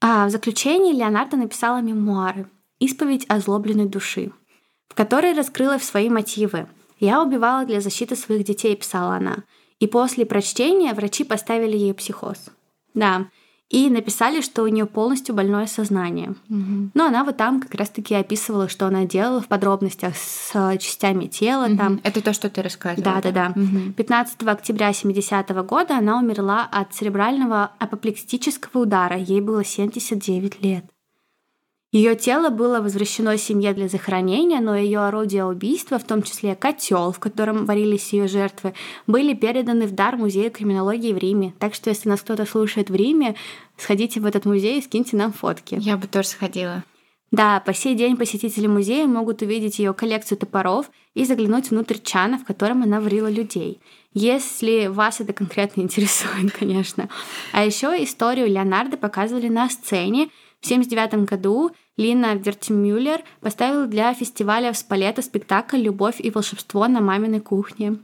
А 0.00 0.26
в 0.26 0.30
заключении 0.30 0.94
Леонардо 0.94 1.36
написала 1.36 1.82
мемуары 1.82 2.48
«Исповедь 2.80 3.26
озлобленной 3.28 3.90
души», 3.90 4.32
в 4.88 4.94
которой 4.94 5.34
раскрыла 5.34 5.76
свои 5.76 6.08
мотивы. 6.08 6.68
«Я 6.98 7.22
убивала 7.22 7.66
для 7.66 7.82
защиты 7.82 8.16
своих 8.16 8.44
детей»,— 8.44 8.74
писала 8.82 9.16
она. 9.16 9.44
И 9.80 9.86
после 9.86 10.24
прочтения 10.24 10.94
врачи 10.94 11.24
поставили 11.24 11.76
ей 11.76 11.92
психоз. 11.92 12.38
Да, 12.94 13.26
и 13.72 13.88
написали, 13.88 14.42
что 14.42 14.62
у 14.62 14.68
нее 14.68 14.84
полностью 14.84 15.34
больное 15.34 15.66
сознание. 15.66 16.34
Угу. 16.50 16.90
Но 16.92 17.06
она 17.06 17.24
вот 17.24 17.38
там 17.38 17.60
как 17.60 17.74
раз-таки 17.74 18.14
описывала, 18.14 18.68
что 18.68 18.86
она 18.86 19.06
делала 19.06 19.40
в 19.40 19.48
подробностях 19.48 20.14
с 20.14 20.52
частями 20.78 21.26
тела. 21.26 21.66
Угу. 21.66 21.76
Там. 21.78 22.00
Это 22.04 22.20
то, 22.20 22.34
что 22.34 22.50
ты 22.50 22.62
рассказывала. 22.62 23.20
Да, 23.22 23.32
да, 23.32 23.52
да. 23.54 23.60
Угу. 23.60 23.94
15 23.96 24.42
октября 24.42 24.92
70 24.92 25.50
-го 25.50 25.64
года 25.64 25.96
она 25.96 26.18
умерла 26.18 26.68
от 26.70 26.92
церебрального 26.92 27.70
апоплексического 27.78 28.82
удара. 28.82 29.16
Ей 29.16 29.40
было 29.40 29.64
79 29.64 30.62
лет. 30.62 30.84
Ее 31.92 32.16
тело 32.16 32.48
было 32.48 32.80
возвращено 32.80 33.36
семье 33.36 33.74
для 33.74 33.86
захоронения, 33.86 34.60
но 34.60 34.74
ее 34.74 35.00
орудия 35.00 35.44
убийства, 35.44 35.98
в 35.98 36.04
том 36.04 36.22
числе 36.22 36.54
котел, 36.54 37.12
в 37.12 37.20
котором 37.20 37.66
варились 37.66 38.14
ее 38.14 38.28
жертвы, 38.28 38.72
были 39.06 39.34
переданы 39.34 39.86
в 39.86 39.92
дар 39.92 40.16
Музею 40.16 40.50
криминологии 40.50 41.12
в 41.12 41.18
Риме. 41.18 41.52
Так 41.58 41.74
что, 41.74 41.90
если 41.90 42.08
нас 42.08 42.22
кто-то 42.22 42.46
слушает 42.46 42.88
в 42.88 42.94
Риме, 42.94 43.34
сходите 43.76 44.20
в 44.20 44.26
этот 44.26 44.46
музей 44.46 44.78
и 44.78 44.82
скиньте 44.82 45.18
нам 45.18 45.34
фотки. 45.34 45.76
Я 45.78 45.98
бы 45.98 46.06
тоже 46.06 46.28
сходила. 46.28 46.82
Да, 47.30 47.60
по 47.60 47.74
сей 47.74 47.94
день 47.94 48.16
посетители 48.16 48.66
музея 48.66 49.06
могут 49.06 49.42
увидеть 49.42 49.78
ее 49.78 49.92
коллекцию 49.92 50.38
топоров 50.38 50.90
и 51.12 51.26
заглянуть 51.26 51.70
внутрь 51.70 51.98
чана, 52.02 52.38
в 52.38 52.44
котором 52.44 52.82
она 52.82 53.02
варила 53.02 53.30
людей. 53.30 53.80
Если 54.14 54.86
вас 54.86 55.20
это 55.20 55.34
конкретно 55.34 55.82
интересует, 55.82 56.52
конечно. 56.58 57.10
А 57.52 57.66
еще 57.66 57.88
историю 58.02 58.48
Леонардо 58.48 58.96
показывали 58.96 59.48
на 59.48 59.68
сцене, 59.68 60.30
в 60.62 60.64
1979 60.64 61.28
году 61.28 61.72
Лина 61.96 62.34
Вертимюллер 62.34 63.22
поставила 63.40 63.86
для 63.86 64.14
фестиваля 64.14 64.72
в 64.72 64.78
Спалета 64.78 65.22
спектакль 65.22 65.78
«Любовь 65.78 66.16
и 66.18 66.30
волшебство 66.30 66.88
на 66.88 67.00
маминой 67.00 67.40
кухне». 67.40 67.98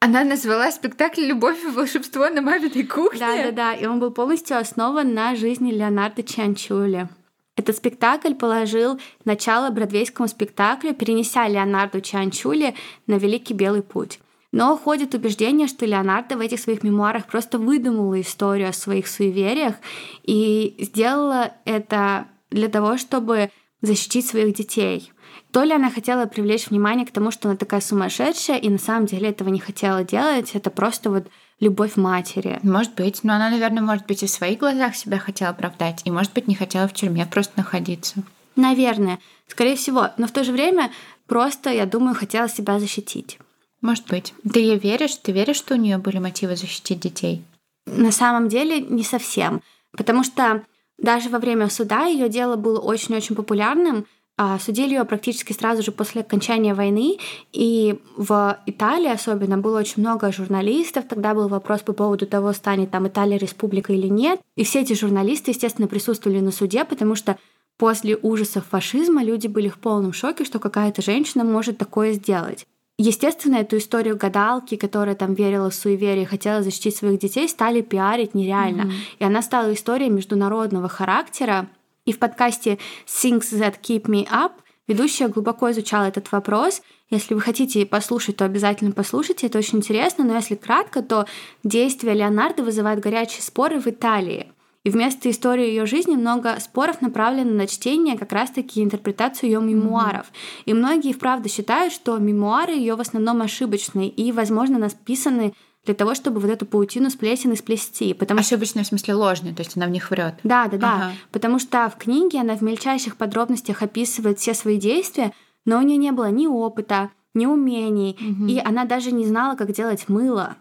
Она 0.00 0.24
назвала 0.24 0.70
спектакль 0.70 1.22
«Любовь 1.22 1.62
и 1.64 1.68
волшебство 1.68 2.28
на 2.28 2.42
маминой 2.42 2.84
кухне»? 2.84 3.20
Да-да-да, 3.20 3.74
и 3.74 3.86
он 3.86 4.00
был 4.00 4.10
полностью 4.10 4.58
основан 4.58 5.14
на 5.14 5.36
жизни 5.36 5.72
Леонардо 5.72 6.22
Чанчули. 6.22 7.08
Этот 7.56 7.76
спектакль 7.76 8.34
положил 8.34 9.00
начало 9.24 9.70
бродвейскому 9.70 10.28
спектаклю, 10.28 10.92
перенеся 10.94 11.48
Леонардо 11.48 12.00
Чанчули 12.00 12.74
на 13.06 13.14
Великий 13.14 13.54
Белый 13.54 13.82
путь. 13.82 14.20
Но 14.52 14.76
ходит 14.76 15.14
убеждение, 15.14 15.66
что 15.66 15.86
Леонардо 15.86 16.36
в 16.36 16.40
этих 16.40 16.60
своих 16.60 16.82
мемуарах 16.82 17.26
просто 17.26 17.58
выдумала 17.58 18.20
историю 18.20 18.68
о 18.68 18.72
своих 18.72 19.06
суевериях 19.08 19.76
и 20.22 20.76
сделала 20.78 21.52
это 21.64 22.26
для 22.50 22.68
того, 22.68 22.96
чтобы 22.96 23.50
защитить 23.82 24.26
своих 24.26 24.54
детей. 24.54 25.12
То 25.52 25.62
ли 25.62 25.72
она 25.72 25.90
хотела 25.90 26.26
привлечь 26.26 26.68
внимание 26.68 27.06
к 27.06 27.10
тому, 27.10 27.30
что 27.30 27.48
она 27.48 27.56
такая 27.56 27.80
сумасшедшая, 27.80 28.58
и 28.58 28.68
на 28.68 28.78
самом 28.78 29.06
деле 29.06 29.28
этого 29.30 29.48
не 29.48 29.60
хотела 29.60 30.04
делать, 30.04 30.50
это 30.54 30.70
просто 30.70 31.10
вот 31.10 31.28
любовь 31.60 31.96
матери. 31.96 32.58
Может 32.62 32.94
быть, 32.94 33.22
но 33.22 33.34
она, 33.34 33.50
наверное, 33.50 33.82
может 33.82 34.06
быть, 34.06 34.22
и 34.22 34.26
в 34.26 34.30
своих 34.30 34.58
глазах 34.58 34.96
себя 34.96 35.18
хотела 35.18 35.50
оправдать, 35.50 36.02
и, 36.04 36.10
может 36.10 36.32
быть, 36.32 36.48
не 36.48 36.54
хотела 36.54 36.88
в 36.88 36.94
тюрьме 36.94 37.26
просто 37.26 37.54
находиться. 37.56 38.22
Наверное, 38.56 39.18
скорее 39.46 39.76
всего. 39.76 40.08
Но 40.16 40.26
в 40.26 40.30
то 40.30 40.42
же 40.42 40.52
время 40.52 40.90
просто, 41.26 41.70
я 41.70 41.86
думаю, 41.86 42.14
хотела 42.14 42.48
себя 42.48 42.78
защитить. 42.80 43.38
Может 43.82 44.06
быть. 44.08 44.34
Ты 44.50 44.60
ей 44.60 44.78
веришь? 44.78 45.14
Ты 45.16 45.32
веришь, 45.32 45.56
что 45.56 45.74
у 45.74 45.78
нее 45.78 45.98
были 45.98 46.18
мотивы 46.18 46.56
защитить 46.56 47.00
детей? 47.00 47.44
На 47.84 48.10
самом 48.10 48.48
деле 48.48 48.80
не 48.80 49.04
совсем. 49.04 49.62
Потому 49.92 50.24
что 50.24 50.64
даже 50.98 51.28
во 51.28 51.38
время 51.38 51.68
суда 51.68 52.06
ее 52.06 52.28
дело 52.28 52.56
было 52.56 52.80
очень-очень 52.80 53.36
популярным. 53.36 54.06
А, 54.38 54.58
судили 54.58 54.90
ее 54.90 55.04
практически 55.06 55.54
сразу 55.54 55.82
же 55.82 55.92
после 55.92 56.20
окончания 56.20 56.74
войны, 56.74 57.16
и 57.52 57.98
в 58.18 58.58
Италии 58.66 59.10
особенно 59.10 59.56
было 59.56 59.78
очень 59.78 60.02
много 60.02 60.30
журналистов. 60.30 61.06
Тогда 61.08 61.34
был 61.34 61.48
вопрос 61.48 61.80
по 61.80 61.94
поводу 61.94 62.26
того, 62.26 62.52
станет 62.52 62.90
там 62.90 63.08
Италия 63.08 63.38
республика 63.38 63.94
или 63.94 64.08
нет. 64.08 64.40
И 64.54 64.64
все 64.64 64.82
эти 64.82 64.92
журналисты, 64.92 65.52
естественно, 65.52 65.88
присутствовали 65.88 66.40
на 66.40 66.50
суде, 66.50 66.84
потому 66.84 67.14
что 67.14 67.38
после 67.78 68.16
ужасов 68.16 68.66
фашизма 68.66 69.24
люди 69.24 69.46
были 69.46 69.68
в 69.68 69.78
полном 69.78 70.12
шоке, 70.12 70.44
что 70.44 70.58
какая-то 70.58 71.00
женщина 71.00 71.42
может 71.42 71.78
такое 71.78 72.12
сделать. 72.12 72.66
Естественно, 72.98 73.56
эту 73.56 73.76
историю 73.76 74.16
гадалки, 74.16 74.76
которая 74.76 75.14
там 75.14 75.34
верила 75.34 75.68
в 75.68 75.74
суеверие 75.74 76.22
и 76.22 76.26
хотела 76.26 76.62
защитить 76.62 76.96
своих 76.96 77.18
детей, 77.18 77.46
стали 77.46 77.82
пиарить 77.82 78.34
нереально. 78.34 78.82
Mm-hmm. 78.82 79.18
И 79.18 79.24
она 79.24 79.42
стала 79.42 79.72
историей 79.74 80.08
международного 80.08 80.88
характера. 80.88 81.68
И 82.06 82.12
в 82.12 82.18
подкасте 82.18 82.78
Things 83.06 83.52
That 83.52 83.80
Keep 83.82 84.04
Me 84.04 84.26
Up 84.28 84.52
ведущая 84.88 85.28
глубоко 85.28 85.70
изучала 85.72 86.04
этот 86.04 86.32
вопрос. 86.32 86.80
Если 87.10 87.34
вы 87.34 87.42
хотите 87.42 87.84
послушать, 87.84 88.36
то 88.38 88.46
обязательно 88.46 88.92
послушайте, 88.92 89.46
это 89.48 89.58
очень 89.58 89.78
интересно. 89.78 90.24
Но 90.24 90.34
если 90.34 90.54
кратко, 90.54 91.02
то 91.02 91.26
действия 91.64 92.14
Леонардо 92.14 92.62
вызывают 92.62 93.00
горячие 93.00 93.42
споры 93.42 93.78
в 93.78 93.86
Италии. 93.88 94.50
И 94.86 94.90
вместо 94.90 95.28
истории 95.28 95.66
ее 95.66 95.84
жизни 95.84 96.14
много 96.14 96.60
споров 96.60 97.02
направлено 97.02 97.50
на 97.50 97.66
чтение 97.66 98.16
как 98.16 98.30
раз-таки 98.30 98.84
интерпретацию 98.84 99.50
ее 99.50 99.60
мемуаров. 99.60 100.26
Mm-hmm. 100.26 100.62
И 100.66 100.74
многие, 100.74 101.12
вправду, 101.12 101.48
считают, 101.48 101.92
что 101.92 102.16
мемуары 102.18 102.74
ее 102.74 102.94
в 102.94 103.00
основном 103.00 103.42
ошибочные 103.42 104.08
и, 104.08 104.30
возможно, 104.30 104.78
написаны 104.78 105.54
для 105.84 105.94
того, 105.94 106.14
чтобы 106.14 106.38
вот 106.38 106.50
эту 106.50 106.66
паутину 106.66 107.10
сплесен 107.10 107.50
и 107.50 107.56
сплести. 107.56 108.14
Потому 108.14 108.38
Ошибочная 108.38 108.84
в 108.84 108.86
смысле 108.86 109.14
ложная, 109.14 109.54
то 109.54 109.62
есть 109.62 109.76
она 109.76 109.86
в 109.86 109.90
них 109.90 110.08
врет. 110.12 110.36
Да, 110.44 110.68
да, 110.68 110.76
да. 110.76 110.94
Ага. 110.94 111.12
Потому 111.32 111.58
что 111.58 111.90
в 111.90 111.96
книге 111.98 112.42
она 112.42 112.54
в 112.54 112.60
мельчайших 112.60 113.16
подробностях 113.16 113.82
описывает 113.82 114.38
все 114.38 114.54
свои 114.54 114.78
действия, 114.78 115.32
но 115.64 115.78
у 115.78 115.82
нее 115.82 115.96
не 115.96 116.12
было 116.12 116.30
ни 116.30 116.46
опыта, 116.46 117.10
ни 117.34 117.46
умений, 117.46 118.16
угу. 118.20 118.46
и 118.46 118.60
она 118.60 118.84
даже 118.84 119.10
не 119.10 119.26
знала, 119.26 119.56
как 119.56 119.72
делать 119.72 120.08
мыло. 120.08 120.56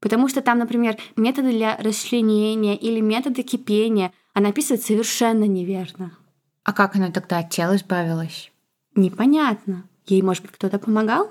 Потому 0.00 0.28
что 0.28 0.40
там, 0.40 0.58
например, 0.58 0.96
методы 1.16 1.52
для 1.52 1.76
расчленения 1.76 2.74
или 2.74 3.00
методы 3.00 3.42
кипения 3.42 4.12
она 4.32 4.48
описывает 4.48 4.82
совершенно 4.82 5.44
неверно. 5.44 6.16
А 6.64 6.72
как 6.72 6.96
она 6.96 7.10
тогда 7.10 7.38
от 7.38 7.50
тела 7.50 7.76
избавилась? 7.76 8.50
Непонятно. 8.94 9.84
Ей, 10.06 10.22
может 10.22 10.42
быть, 10.42 10.52
кто-то 10.52 10.78
помогал? 10.78 11.30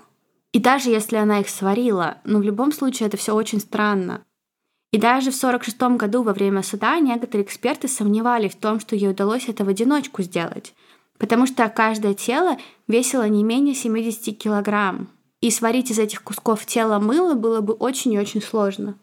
И 0.52 0.60
даже 0.60 0.90
если 0.90 1.18
она 1.18 1.40
их 1.40 1.50
сварила, 1.50 2.18
ну, 2.24 2.40
в 2.40 2.44
любом 2.44 2.72
случае 2.72 3.08
это 3.08 3.18
все 3.18 3.34
очень 3.36 3.60
странно. 3.60 4.24
И 4.92 4.98
даже 4.98 5.30
в 5.30 5.36
46 5.36 5.80
году 5.98 6.24
во 6.24 6.34
время 6.34 6.64
суда 6.64 7.00
некоторые 7.00 7.46
эксперты 7.46 7.88
сомневались 7.88 8.54
в 8.54 8.60
том, 8.60 8.80
что 8.80 8.96
ей 8.96 9.12
удалось 9.12 9.48
это 9.48 9.64
в 9.64 9.70
одиночку 9.70 10.24
сделать, 10.24 10.74
потому 11.20 11.46
что 11.46 11.70
каждое 11.70 12.16
тело 12.16 12.58
весило 12.88 13.28
не 13.28 13.44
менее 13.44 13.76
70 13.76 14.36
килограмм 14.38 15.10
и 15.42 15.52
сварить 15.52 15.92
из 15.92 16.00
этих 16.00 16.24
кусков 16.24 16.66
тела 16.66 17.00
мыло 17.00 17.34
было 17.34 17.62
бы 17.62 17.74
очень 17.74 18.14
и 18.14 18.20
очень 18.20 18.42
сложно. 18.42 18.96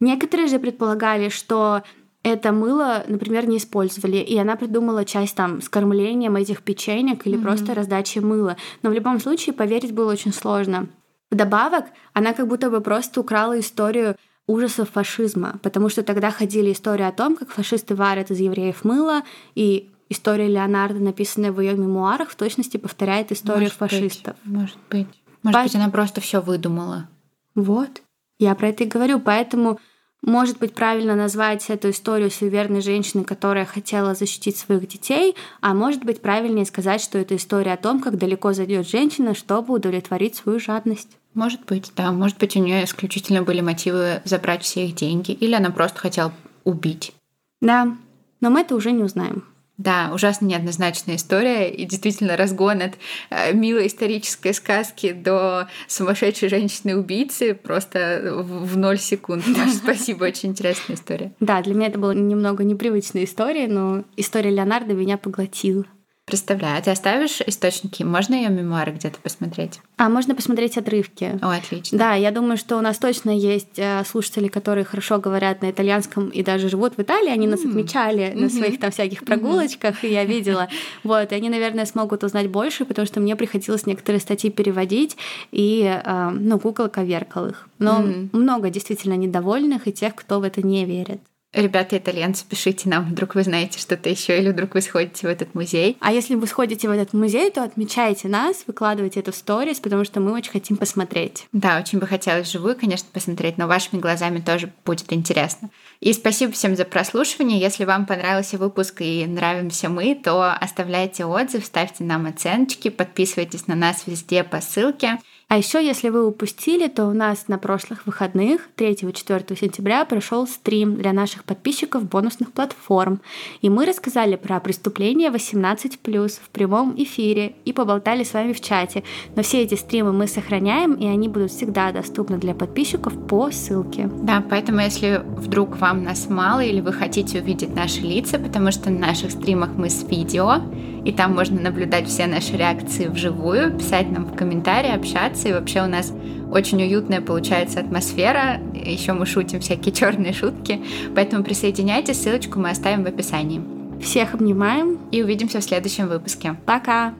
Некоторые 0.00 0.48
же 0.48 0.58
предполагали, 0.58 1.28
что 1.28 1.82
это 2.22 2.52
мыло, 2.52 3.04
например, 3.08 3.46
не 3.46 3.58
использовали, 3.58 4.16
и 4.16 4.36
она 4.38 4.56
придумала 4.56 5.04
часть 5.04 5.34
там 5.34 5.60
с 5.60 5.68
кормлением 5.68 6.36
этих 6.36 6.62
печенек 6.62 7.26
или 7.26 7.36
mm-hmm. 7.36 7.42
просто 7.42 7.74
раздачи 7.74 8.18
мыла. 8.20 8.56
Но 8.82 8.90
в 8.90 8.92
любом 8.92 9.20
случае 9.20 9.54
поверить 9.54 9.92
было 9.92 10.12
очень 10.12 10.32
сложно. 10.32 10.88
Вдобавок, 11.30 11.86
она 12.12 12.32
как 12.32 12.46
будто 12.46 12.70
бы 12.70 12.80
просто 12.80 13.20
украла 13.20 13.58
историю 13.58 14.16
ужасов 14.46 14.90
фашизма, 14.90 15.58
потому 15.62 15.88
что 15.88 16.02
тогда 16.02 16.30
ходили 16.30 16.72
истории 16.72 17.04
о 17.04 17.12
том, 17.12 17.36
как 17.36 17.50
фашисты 17.50 17.94
варят 17.94 18.30
из 18.30 18.38
евреев 18.38 18.84
мыло, 18.84 19.22
и 19.54 19.90
история 20.08 20.46
Леонардо, 20.48 21.00
написанная 21.00 21.52
в 21.52 21.60
ее 21.60 21.74
мемуарах, 21.74 22.30
в 22.30 22.36
точности 22.36 22.76
повторяет 22.76 23.32
историю 23.32 23.62
может 23.62 23.74
фашистов. 23.74 24.36
Быть, 24.44 24.54
может 24.54 24.78
быть. 24.90 25.21
Может 25.42 25.58
По... 25.58 25.62
быть, 25.64 25.74
она 25.74 25.88
просто 25.88 26.20
все 26.20 26.40
выдумала. 26.40 27.08
Вот. 27.54 28.02
Я 28.38 28.54
про 28.54 28.68
это 28.68 28.84
и 28.84 28.88
говорю. 28.88 29.20
Поэтому, 29.20 29.78
может 30.22 30.58
быть, 30.58 30.74
правильно 30.74 31.14
назвать 31.14 31.68
эту 31.68 31.90
историю 31.90 32.30
суеверной 32.30 32.80
женщины, 32.80 33.24
которая 33.24 33.64
хотела 33.64 34.14
защитить 34.14 34.56
своих 34.56 34.86
детей, 34.88 35.36
а 35.60 35.74
может 35.74 36.04
быть, 36.04 36.20
правильнее 36.22 36.64
сказать, 36.64 37.00
что 37.00 37.18
это 37.18 37.36
история 37.36 37.74
о 37.74 37.76
том, 37.76 38.00
как 38.00 38.18
далеко 38.18 38.52
зайдет 38.52 38.88
женщина, 38.88 39.34
чтобы 39.34 39.74
удовлетворить 39.74 40.36
свою 40.36 40.58
жадность. 40.58 41.18
Может 41.34 41.64
быть, 41.64 41.92
да. 41.96 42.12
Может 42.12 42.38
быть, 42.38 42.56
у 42.56 42.60
нее 42.60 42.84
исключительно 42.84 43.42
были 43.42 43.60
мотивы 43.60 44.22
забрать 44.24 44.62
все 44.62 44.86
их 44.86 44.94
деньги, 44.94 45.32
или 45.32 45.54
она 45.54 45.70
просто 45.70 45.98
хотела 45.98 46.32
убить. 46.64 47.14
Да, 47.60 47.96
но 48.40 48.50
мы 48.50 48.60
это 48.60 48.74
уже 48.74 48.92
не 48.92 49.02
узнаем. 49.02 49.44
Да, 49.82 50.10
ужасно 50.14 50.46
неоднозначная 50.46 51.16
история 51.16 51.68
и 51.68 51.84
действительно 51.84 52.36
разгон 52.36 52.82
от 52.82 52.92
э, 53.30 53.52
милой 53.52 53.88
исторической 53.88 54.54
сказки 54.54 55.12
до 55.12 55.66
сумасшедшей 55.88 56.48
женщины-убийцы 56.48 57.54
просто 57.54 58.20
в, 58.32 58.66
в 58.66 58.76
ноль 58.76 58.98
секунд. 58.98 59.44
Маша, 59.48 59.72
спасибо, 59.72 60.24
очень 60.24 60.50
интересная 60.50 60.94
история. 60.94 61.32
Да, 61.40 61.60
для 61.62 61.74
меня 61.74 61.88
это 61.88 61.98
была 61.98 62.14
немного 62.14 62.62
непривычная 62.62 63.24
история, 63.24 63.66
но 63.66 64.04
история 64.16 64.50
Леонардо 64.50 64.94
меня 64.94 65.18
поглотила. 65.18 65.84
Представляю. 66.32 66.78
А 66.78 66.80
ты 66.80 66.90
оставишь 66.90 67.42
источники? 67.46 68.02
Можно 68.02 68.36
ее 68.36 68.48
мемуары 68.48 68.92
где-то 68.92 69.18
посмотреть? 69.18 69.80
А 69.98 70.08
можно 70.08 70.34
посмотреть 70.34 70.78
отрывки. 70.78 71.38
О, 71.42 71.50
отлично. 71.50 71.98
Да, 71.98 72.14
я 72.14 72.30
думаю, 72.30 72.56
что 72.56 72.78
у 72.78 72.80
нас 72.80 72.96
точно 72.96 73.36
есть 73.36 73.76
э, 73.78 74.02
слушатели, 74.06 74.48
которые 74.48 74.86
хорошо 74.86 75.18
говорят 75.18 75.60
на 75.60 75.70
итальянском 75.70 76.30
и 76.30 76.42
даже 76.42 76.70
живут 76.70 76.96
в 76.96 77.02
Италии. 77.02 77.28
Они 77.28 77.46
нас 77.46 77.60
отмечали 77.60 78.24
mm-hmm. 78.24 78.40
на 78.40 78.48
своих 78.48 78.80
там 78.80 78.90
всяких 78.90 79.26
прогулочках, 79.26 80.02
mm-hmm. 80.02 80.08
и 80.08 80.12
я 80.14 80.24
видела. 80.24 80.68
Вот, 81.02 81.32
и 81.32 81.34
они, 81.34 81.50
наверное, 81.50 81.84
смогут 81.84 82.24
узнать 82.24 82.48
больше, 82.48 82.86
потому 82.86 83.06
что 83.06 83.20
мне 83.20 83.36
приходилось 83.36 83.84
некоторые 83.84 84.20
статьи 84.20 84.50
переводить, 84.50 85.18
и, 85.50 85.82
э, 85.82 86.30
ну, 86.30 86.58
Google 86.58 86.88
коверкал 86.88 87.48
их. 87.48 87.68
Но 87.78 88.02
много 88.32 88.70
действительно 88.70 89.14
недовольных 89.14 89.86
и 89.86 89.92
тех, 89.92 90.14
кто 90.14 90.40
в 90.40 90.44
это 90.44 90.66
не 90.66 90.86
верит. 90.86 91.20
Ребята 91.52 91.98
итальянцы, 91.98 92.46
пишите 92.48 92.88
нам, 92.88 93.10
вдруг 93.10 93.34
вы 93.34 93.42
знаете 93.42 93.78
что-то 93.78 94.08
еще, 94.08 94.38
или 94.38 94.50
вдруг 94.50 94.74
вы 94.74 94.80
сходите 94.80 95.26
в 95.26 95.30
этот 95.30 95.54
музей. 95.54 95.98
А 96.00 96.10
если 96.10 96.34
вы 96.34 96.46
сходите 96.46 96.88
в 96.88 96.90
этот 96.90 97.12
музей, 97.12 97.50
то 97.50 97.62
отмечайте 97.62 98.28
нас, 98.28 98.64
выкладывайте 98.66 99.20
это 99.20 99.32
в 99.32 99.36
сторис, 99.36 99.78
потому 99.78 100.04
что 100.04 100.20
мы 100.20 100.32
очень 100.32 100.50
хотим 100.50 100.78
посмотреть. 100.78 101.46
Да, 101.52 101.78
очень 101.78 101.98
бы 101.98 102.06
хотелось 102.06 102.48
вживую, 102.48 102.74
конечно, 102.74 103.06
посмотреть, 103.12 103.58
но 103.58 103.66
вашими 103.66 104.00
глазами 104.00 104.40
тоже 104.40 104.72
будет 104.86 105.12
интересно. 105.12 105.68
И 106.00 106.14
спасибо 106.14 106.52
всем 106.52 106.74
за 106.74 106.86
прослушивание. 106.86 107.60
Если 107.60 107.84
вам 107.84 108.06
понравился 108.06 108.56
выпуск 108.56 109.02
и 109.02 109.26
нравимся 109.26 109.90
мы, 109.90 110.14
то 110.14 110.54
оставляйте 110.54 111.26
отзыв, 111.26 111.66
ставьте 111.66 112.02
нам 112.02 112.24
оценочки, 112.24 112.88
подписывайтесь 112.88 113.66
на 113.66 113.74
нас 113.74 114.04
везде 114.06 114.42
по 114.42 114.62
ссылке. 114.62 115.18
А 115.52 115.58
еще, 115.58 115.86
если 115.86 116.08
вы 116.08 116.26
упустили, 116.26 116.88
то 116.88 117.04
у 117.04 117.12
нас 117.12 117.46
на 117.46 117.58
прошлых 117.58 118.06
выходных 118.06 118.70
3-4 118.78 119.60
сентября 119.60 120.06
прошел 120.06 120.46
стрим 120.46 120.94
для 120.94 121.12
наших 121.12 121.44
подписчиков 121.44 122.08
бонусных 122.08 122.52
платформ. 122.52 123.20
И 123.60 123.68
мы 123.68 123.84
рассказали 123.84 124.36
про 124.36 124.60
преступления 124.60 125.28
18+, 125.28 126.40
в 126.42 126.48
прямом 126.48 126.94
эфире 126.96 127.54
и 127.66 127.74
поболтали 127.74 128.24
с 128.24 128.32
вами 128.32 128.54
в 128.54 128.62
чате. 128.62 129.04
Но 129.36 129.42
все 129.42 129.60
эти 129.60 129.74
стримы 129.74 130.14
мы 130.14 130.26
сохраняем, 130.26 130.94
и 130.94 131.06
они 131.06 131.28
будут 131.28 131.50
всегда 131.50 131.92
доступны 131.92 132.38
для 132.38 132.54
подписчиков 132.54 133.12
по 133.26 133.50
ссылке. 133.50 134.08
Да, 134.22 134.42
поэтому 134.48 134.80
если 134.80 135.20
вдруг 135.36 135.76
вам 135.76 136.02
нас 136.02 136.30
мало 136.30 136.60
или 136.60 136.80
вы 136.80 136.94
хотите 136.94 137.42
увидеть 137.42 137.74
наши 137.74 138.00
лица, 138.00 138.38
потому 138.38 138.72
что 138.72 138.88
на 138.88 139.08
наших 139.08 139.32
стримах 139.32 139.72
мы 139.76 139.90
с 139.90 140.02
видео, 140.04 140.62
и 141.04 141.12
там 141.12 141.34
можно 141.34 141.60
наблюдать 141.60 142.06
все 142.06 142.26
наши 142.26 142.56
реакции 142.56 143.08
вживую, 143.08 143.76
писать 143.76 144.10
нам 144.10 144.26
в 144.26 144.36
комментарии, 144.36 144.94
общаться. 144.94 145.48
И 145.48 145.52
вообще 145.52 145.82
у 145.82 145.86
нас 145.86 146.12
очень 146.50 146.82
уютная 146.82 147.20
получается 147.20 147.80
атмосфера. 147.80 148.60
Еще 148.74 149.12
мы 149.12 149.26
шутим 149.26 149.60
всякие 149.60 149.92
черные 149.94 150.32
шутки. 150.32 150.80
Поэтому 151.14 151.42
присоединяйтесь, 151.42 152.22
ссылочку 152.22 152.60
мы 152.60 152.70
оставим 152.70 153.04
в 153.04 153.06
описании. 153.06 153.62
Всех 154.00 154.34
обнимаем 154.34 154.98
и 155.10 155.22
увидимся 155.22 155.60
в 155.60 155.64
следующем 155.64 156.08
выпуске. 156.08 156.56
Пока! 156.66 157.14